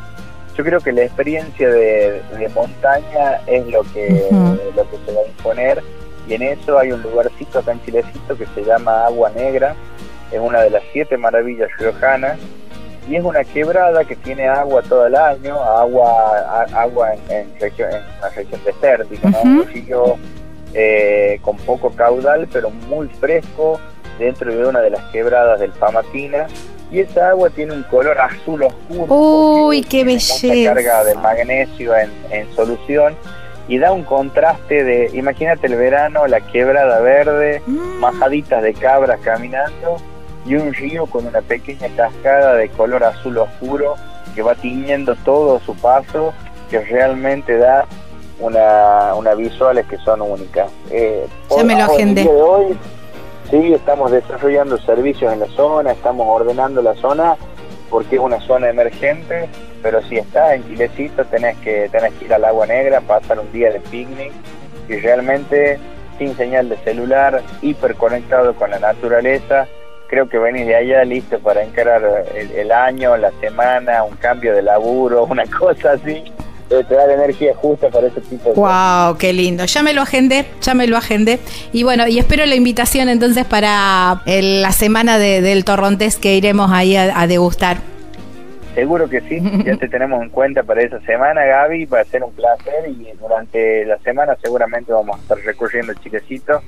yo 0.56 0.64
creo 0.64 0.80
que 0.80 0.92
la 0.92 1.02
experiencia 1.02 1.68
de, 1.68 2.22
montaña 2.54 3.40
es 3.46 3.66
lo 3.68 3.82
que 3.92 4.28
lo 4.76 4.90
que 4.90 4.96
se 5.04 5.12
va 5.12 5.22
a 5.22 5.26
imponer. 5.26 5.82
Y 6.28 6.34
en 6.34 6.42
eso 6.42 6.78
hay 6.78 6.92
un 6.92 7.02
lugarcito 7.02 7.58
acá 7.58 7.72
en 7.72 7.84
Chilecito 7.84 8.36
que 8.36 8.46
se 8.54 8.64
llama 8.64 9.06
Agua 9.06 9.30
Negra. 9.30 9.74
Es 10.30 10.40
una 10.40 10.60
de 10.60 10.70
las 10.70 10.82
siete 10.92 11.16
maravillas 11.16 11.70
riojanas. 11.78 12.38
Y 13.08 13.16
es 13.16 13.24
una 13.24 13.42
quebrada 13.42 14.04
que 14.04 14.14
tiene 14.14 14.46
agua 14.46 14.80
todo 14.82 15.06
el 15.06 15.16
año, 15.16 15.60
agua 15.60 16.62
agua 16.72 17.14
en, 17.14 17.20
en, 17.30 17.48
una 18.20 18.28
región 18.28 18.60
desértica, 18.64 19.28
un 19.42 19.66
río 19.66 20.16
eh, 20.74 21.38
con 21.42 21.58
poco 21.58 21.90
caudal 21.90 22.48
pero 22.50 22.70
muy 22.70 23.06
fresco 23.08 23.78
dentro 24.18 24.54
de 24.54 24.66
una 24.66 24.80
de 24.80 24.90
las 24.90 25.02
quebradas 25.10 25.60
del 25.60 25.70
Pamatina 25.72 26.46
y 26.90 27.00
esa 27.00 27.30
agua 27.30 27.48
tiene 27.50 27.72
un 27.72 27.82
color 27.84 28.18
azul 28.18 28.64
oscuro. 28.64 29.14
Uy, 29.14 29.82
qué 29.82 30.04
belleza. 30.04 30.74
carga 30.74 31.04
de 31.04 31.14
magnesio 31.14 31.96
en, 31.96 32.10
en 32.30 32.54
solución 32.54 33.16
y 33.68 33.78
da 33.78 33.92
un 33.92 34.02
contraste 34.02 34.84
de, 34.84 35.10
imagínate 35.14 35.66
el 35.66 35.76
verano, 35.76 36.26
la 36.26 36.40
quebrada 36.40 37.00
verde, 37.00 37.62
mm. 37.66 38.00
majaditas 38.00 38.62
de 38.62 38.74
cabras 38.74 39.20
caminando 39.20 39.96
y 40.44 40.56
un 40.56 40.74
río 40.74 41.06
con 41.06 41.26
una 41.26 41.40
pequeña 41.40 41.88
cascada 41.96 42.54
de 42.56 42.68
color 42.68 43.04
azul 43.04 43.38
oscuro 43.38 43.94
que 44.34 44.42
va 44.42 44.54
tiñendo 44.54 45.14
todo 45.24 45.60
su 45.60 45.74
paso, 45.76 46.32
que 46.70 46.80
realmente 46.80 47.56
da 47.56 47.86
una, 48.40 49.14
una 49.14 49.34
visuales 49.34 49.86
que 49.86 49.98
son 49.98 50.22
únicas. 50.22 50.70
Eh, 50.90 51.26
ya 51.54 51.64
me 51.64 51.76
lo 51.76 51.84
agendé. 51.84 52.28
Hoy, 52.28 52.76
sí, 53.52 53.74
estamos 53.74 54.10
desarrollando 54.10 54.78
servicios 54.78 55.30
en 55.30 55.40
la 55.40 55.46
zona, 55.48 55.92
estamos 55.92 56.26
ordenando 56.26 56.80
la 56.80 56.94
zona 56.94 57.36
porque 57.90 58.16
es 58.16 58.22
una 58.22 58.40
zona 58.40 58.70
emergente, 58.70 59.46
pero 59.82 60.00
si 60.04 60.16
estás 60.16 60.54
en 60.54 60.64
Chilecito 60.66 61.26
tenés 61.26 61.58
que, 61.58 61.90
tenés 61.90 62.14
que 62.14 62.24
ir 62.24 62.32
al 62.32 62.46
Agua 62.46 62.66
Negra, 62.66 63.02
pasar 63.02 63.38
un 63.38 63.52
día 63.52 63.70
de 63.70 63.80
picnic 63.80 64.32
y 64.88 64.96
realmente 64.96 65.78
sin 66.18 66.34
señal 66.34 66.70
de 66.70 66.78
celular, 66.78 67.42
hiper 67.60 67.94
conectado 67.96 68.54
con 68.54 68.70
la 68.70 68.78
naturaleza, 68.78 69.68
creo 70.08 70.28
que 70.30 70.38
venís 70.38 70.66
de 70.66 70.76
allá 70.76 71.04
listo 71.04 71.38
para 71.40 71.62
encarar 71.62 72.24
el, 72.34 72.72
año, 72.72 73.18
la 73.18 73.32
semana, 73.32 74.02
un 74.04 74.16
cambio 74.16 74.54
de 74.54 74.62
laburo, 74.62 75.24
una 75.30 75.44
cosa 75.44 75.92
así. 75.92 76.24
Eh, 76.70 76.84
te 76.88 76.94
da 76.94 77.06
la 77.06 77.14
energía 77.14 77.54
justa 77.54 77.90
para 77.90 78.06
ese 78.06 78.20
tipo 78.22 78.50
de 78.50 78.54
wow, 78.54 79.16
qué 79.18 79.32
lindo. 79.32 79.64
Ya 79.64 79.82
me 79.82 79.92
lo 79.92 80.02
agendé, 80.02 80.46
ya 80.60 80.74
me 80.74 80.86
lo 80.86 80.96
agendé. 80.96 81.38
Y 81.72 81.82
bueno, 81.82 82.06
y 82.08 82.18
espero 82.18 82.46
la 82.46 82.54
invitación 82.54 83.08
entonces 83.08 83.44
para 83.44 84.22
la 84.26 84.72
semana 84.72 85.18
del 85.18 85.64
Torrontés 85.64 86.16
que 86.16 86.36
iremos 86.36 86.70
ahí 86.70 86.96
a, 86.96 87.26
degustar. 87.26 87.78
Seguro 88.74 89.08
que 89.08 89.20
sí, 89.22 89.38
ya 89.64 89.76
te 89.76 89.88
tenemos 89.90 90.22
en 90.22 90.30
cuenta 90.30 90.62
para 90.62 90.82
esa 90.82 90.98
semana, 91.02 91.44
Gaby, 91.44 91.84
va 91.86 92.00
a 92.00 92.04
ser 92.04 92.24
un 92.24 92.32
placer 92.32 92.88
y 92.88 93.12
durante 93.20 93.84
la 93.84 93.98
semana 93.98 94.36
seguramente 94.42 94.92
vamos 94.92 95.18
a 95.18 95.22
estar 95.22 95.38
recurriendo 95.38 95.92
el 95.92 95.98
chiquecito 95.98 96.62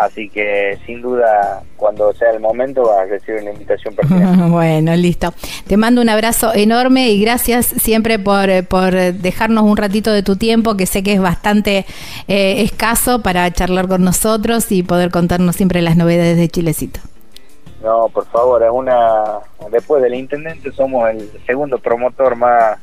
Así 0.00 0.30
que 0.30 0.78
sin 0.86 1.02
duda, 1.02 1.62
cuando 1.76 2.14
sea 2.14 2.30
el 2.30 2.40
momento, 2.40 2.84
vas 2.84 3.00
a 3.00 3.04
recibir 3.04 3.42
una 3.42 3.50
invitación 3.50 3.94
personal. 3.94 4.50
bueno, 4.50 4.96
listo. 4.96 5.34
Te 5.66 5.76
mando 5.76 6.00
un 6.00 6.08
abrazo 6.08 6.54
enorme 6.54 7.10
y 7.10 7.20
gracias 7.20 7.66
siempre 7.66 8.18
por, 8.18 8.48
por 8.66 8.94
dejarnos 8.94 9.64
un 9.64 9.76
ratito 9.76 10.10
de 10.10 10.22
tu 10.22 10.36
tiempo, 10.36 10.74
que 10.74 10.86
sé 10.86 11.02
que 11.02 11.12
es 11.12 11.20
bastante 11.20 11.84
eh, 12.28 12.62
escaso 12.62 13.20
para 13.20 13.50
charlar 13.52 13.88
con 13.88 14.02
nosotros 14.02 14.72
y 14.72 14.82
poder 14.82 15.10
contarnos 15.10 15.56
siempre 15.56 15.82
las 15.82 15.98
novedades 15.98 16.38
de 16.38 16.48
Chilecito. 16.48 17.00
No, 17.82 18.08
por 18.08 18.24
favor, 18.26 18.62
es 18.62 18.70
una. 18.70 19.40
Después 19.70 20.02
del 20.02 20.14
intendente, 20.14 20.72
somos 20.72 21.10
el 21.10 21.30
segundo 21.44 21.78
promotor 21.78 22.36
más, 22.36 22.78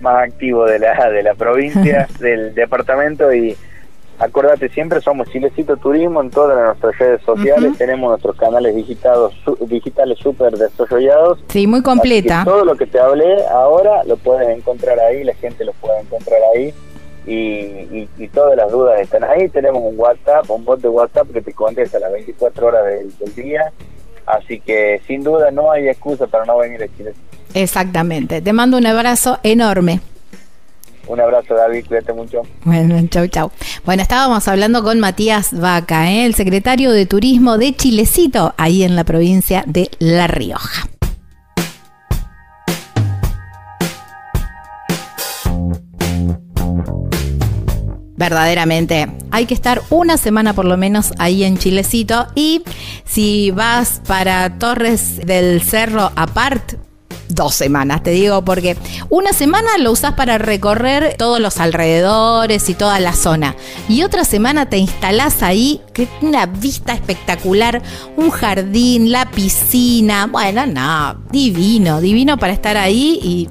más 0.00 0.24
activo 0.24 0.64
de 0.64 0.80
la, 0.80 1.10
de 1.10 1.22
la 1.22 1.34
provincia, 1.34 2.08
del 2.18 2.56
departamento 2.56 3.32
y 3.32 3.56
Acordate, 4.18 4.70
siempre 4.70 5.00
somos 5.02 5.28
Chilecito 5.28 5.76
Turismo 5.76 6.22
en 6.22 6.30
todas 6.30 6.56
nuestras 6.56 6.98
redes 6.98 7.22
sociales, 7.22 7.76
tenemos 7.76 8.10
nuestros 8.10 8.36
canales 8.36 8.74
digitados, 8.74 9.34
digitales 9.60 10.18
súper 10.18 10.56
desarrollados. 10.56 11.38
Sí, 11.48 11.66
muy 11.66 11.82
completa. 11.82 12.42
Todo 12.44 12.64
lo 12.64 12.76
que 12.76 12.86
te 12.86 12.98
hablé 12.98 13.46
ahora 13.46 14.04
lo 14.04 14.16
puedes 14.16 14.48
encontrar 14.48 14.98
ahí, 15.00 15.22
la 15.22 15.34
gente 15.34 15.64
lo 15.64 15.72
puede 15.74 16.00
encontrar 16.00 16.40
ahí 16.54 16.72
y, 17.26 18.28
todas 18.32 18.56
las 18.56 18.70
dudas 18.70 19.00
están 19.00 19.24
ahí. 19.24 19.48
Tenemos 19.48 19.82
un 19.82 19.98
WhatsApp, 19.98 20.48
un 20.50 20.64
bot 20.64 20.80
de 20.80 20.88
WhatsApp 20.88 21.30
que 21.32 21.42
te 21.42 21.52
contesta 21.52 21.98
a 21.98 22.00
las 22.00 22.12
24 22.12 22.66
horas 22.66 22.84
del, 22.84 23.34
día, 23.34 23.72
así 24.26 24.60
que 24.60 25.00
sin 25.06 25.22
duda 25.22 25.50
no 25.50 25.70
hay 25.70 25.88
excusa 25.88 26.26
para 26.26 26.44
no 26.44 26.58
venir 26.58 26.82
a 26.82 26.96
Chile. 26.96 27.12
Exactamente, 27.54 28.40
te 28.40 28.52
mando 28.52 28.78
un 28.78 28.86
abrazo 28.86 29.38
enorme. 29.42 30.00
Un 31.06 31.20
abrazo, 31.20 31.54
David, 31.54 31.86
cuídate 31.86 32.12
mucho. 32.12 32.42
Bueno, 32.64 33.00
chau, 33.08 33.26
chau. 33.28 33.50
Bueno, 33.84 34.02
estábamos 34.02 34.48
hablando 34.48 34.82
con 34.82 34.98
Matías 35.00 35.58
Vaca, 35.58 36.10
¿eh? 36.10 36.26
el 36.26 36.34
secretario 36.34 36.90
de 36.90 37.06
Turismo 37.06 37.58
de 37.58 37.74
Chilecito, 37.74 38.54
ahí 38.56 38.82
en 38.82 38.96
la 38.96 39.04
provincia 39.04 39.62
de 39.66 39.90
La 39.98 40.26
Rioja. 40.26 40.88
verdaderamente 48.16 49.08
hay 49.30 49.46
que 49.46 49.54
estar 49.54 49.82
una 49.90 50.16
semana 50.16 50.54
por 50.54 50.64
lo 50.64 50.76
menos 50.76 51.12
ahí 51.18 51.44
en 51.44 51.58
Chilecito 51.58 52.26
y 52.34 52.62
si 53.04 53.50
vas 53.50 54.00
para 54.06 54.58
Torres 54.58 55.18
del 55.24 55.62
Cerro 55.62 56.10
aparte 56.16 56.78
dos 57.28 57.54
semanas, 57.54 58.02
te 58.02 58.10
digo, 58.10 58.44
porque 58.44 58.76
una 59.10 59.32
semana 59.32 59.78
lo 59.78 59.92
usas 59.92 60.14
para 60.14 60.38
recorrer 60.38 61.14
todos 61.16 61.40
los 61.40 61.58
alrededores 61.58 62.68
y 62.68 62.74
toda 62.74 63.00
la 63.00 63.12
zona. 63.12 63.56
Y 63.88 64.02
otra 64.02 64.24
semana 64.24 64.68
te 64.68 64.78
instalás 64.78 65.42
ahí, 65.42 65.80
que 65.92 66.08
una 66.22 66.46
vista 66.46 66.92
espectacular, 66.92 67.82
un 68.16 68.30
jardín, 68.30 69.10
la 69.10 69.30
piscina. 69.30 70.26
Bueno, 70.26 70.66
no, 70.66 71.20
divino, 71.30 72.00
divino 72.00 72.38
para 72.38 72.52
estar 72.52 72.76
ahí 72.76 73.18
y 73.22 73.48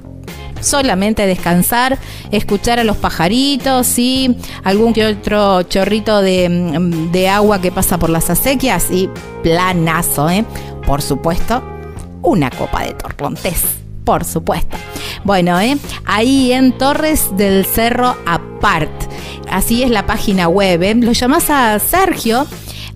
solamente 0.60 1.26
descansar, 1.26 1.98
escuchar 2.30 2.78
a 2.78 2.84
los 2.84 2.96
pajaritos 2.96 3.98
y 3.98 4.36
algún 4.64 4.92
que 4.92 5.06
otro 5.06 5.62
chorrito 5.64 6.22
de, 6.22 6.48
mm, 6.48 7.12
de 7.12 7.28
agua 7.28 7.60
que 7.60 7.70
pasa 7.70 7.98
por 7.98 8.10
las 8.10 8.30
acequias 8.30 8.90
y 8.90 9.08
planazo, 9.42 10.30
¿eh? 10.30 10.44
Por 10.86 11.02
supuesto, 11.02 11.62
una 12.22 12.50
copa 12.50 12.84
de 12.84 12.94
torrontés, 12.94 13.62
por 14.04 14.24
supuesto. 14.24 14.76
Bueno, 15.24 15.58
¿eh? 15.60 15.76
ahí 16.04 16.52
en 16.52 16.76
Torres 16.76 17.36
del 17.36 17.66
Cerro 17.66 18.16
Apart. 18.26 18.90
Así 19.50 19.82
es 19.82 19.90
la 19.90 20.06
página 20.06 20.48
web. 20.48 20.82
¿eh? 20.82 20.94
Lo 20.94 21.12
llamas 21.12 21.50
a 21.50 21.78
Sergio 21.78 22.46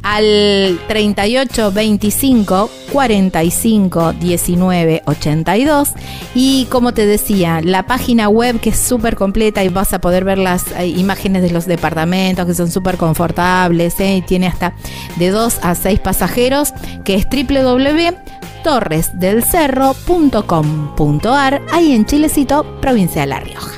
al 0.03 0.81
38 0.89 1.73
25 1.73 2.71
45 2.93 4.13
19 4.15 5.03
82 5.05 5.91
y 6.35 6.67
como 6.67 6.95
te 6.95 7.07
decía 7.07 7.61
la 7.63 7.87
página 7.87 8.29
web 8.29 8.61
que 8.61 8.71
es 8.71 8.79
súper 8.79 9.17
completa 9.17 9.63
y 9.63 9.69
vas 9.69 9.93
a 9.93 10.01
poder 10.01 10.25
ver 10.25 10.39
las 10.39 10.73
eh, 10.73 10.87
imágenes 10.87 11.43
de 11.43 11.51
los 11.51 11.67
departamentos 11.67 12.47
que 12.47 12.55
son 12.55 12.71
súper 12.71 12.97
confortables 12.97 14.01
¿eh? 14.01 14.17
y 14.17 14.23
tiene 14.23 14.47
hasta 14.47 14.75
de 15.17 15.31
2 15.31 15.59
a 15.63 15.75
6 15.75 16.01
pasajeros 16.01 16.73
que 17.05 17.15
es 17.15 17.29
www.torresdelcerro.com.ar 18.63 21.63
ahí 21.73 21.93
en 21.93 22.05
Chilecito, 22.05 22.65
provincia 22.81 23.23
de 23.23 23.27
La 23.27 23.41
Rioja. 23.41 23.71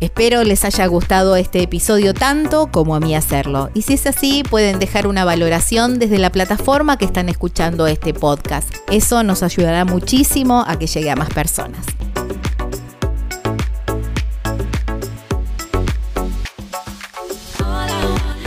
Espero 0.00 0.42
les 0.44 0.64
haya 0.64 0.86
gustado 0.86 1.36
este 1.36 1.62
episodio 1.62 2.14
tanto 2.14 2.70
como 2.72 2.94
a 2.94 3.00
mí 3.00 3.14
hacerlo. 3.14 3.68
Y 3.74 3.82
si 3.82 3.92
es 3.94 4.06
así, 4.06 4.42
pueden 4.48 4.78
dejar 4.78 5.06
una 5.06 5.26
valoración 5.26 5.98
desde 5.98 6.18
la 6.18 6.32
plataforma 6.32 6.96
que 6.96 7.04
están 7.04 7.28
escuchando 7.28 7.86
este 7.86 8.14
podcast. 8.14 8.74
Eso 8.90 9.22
nos 9.22 9.42
ayudará 9.42 9.84
muchísimo 9.84 10.64
a 10.66 10.78
que 10.78 10.86
llegue 10.86 11.10
a 11.10 11.16
más 11.16 11.28
personas. 11.28 11.84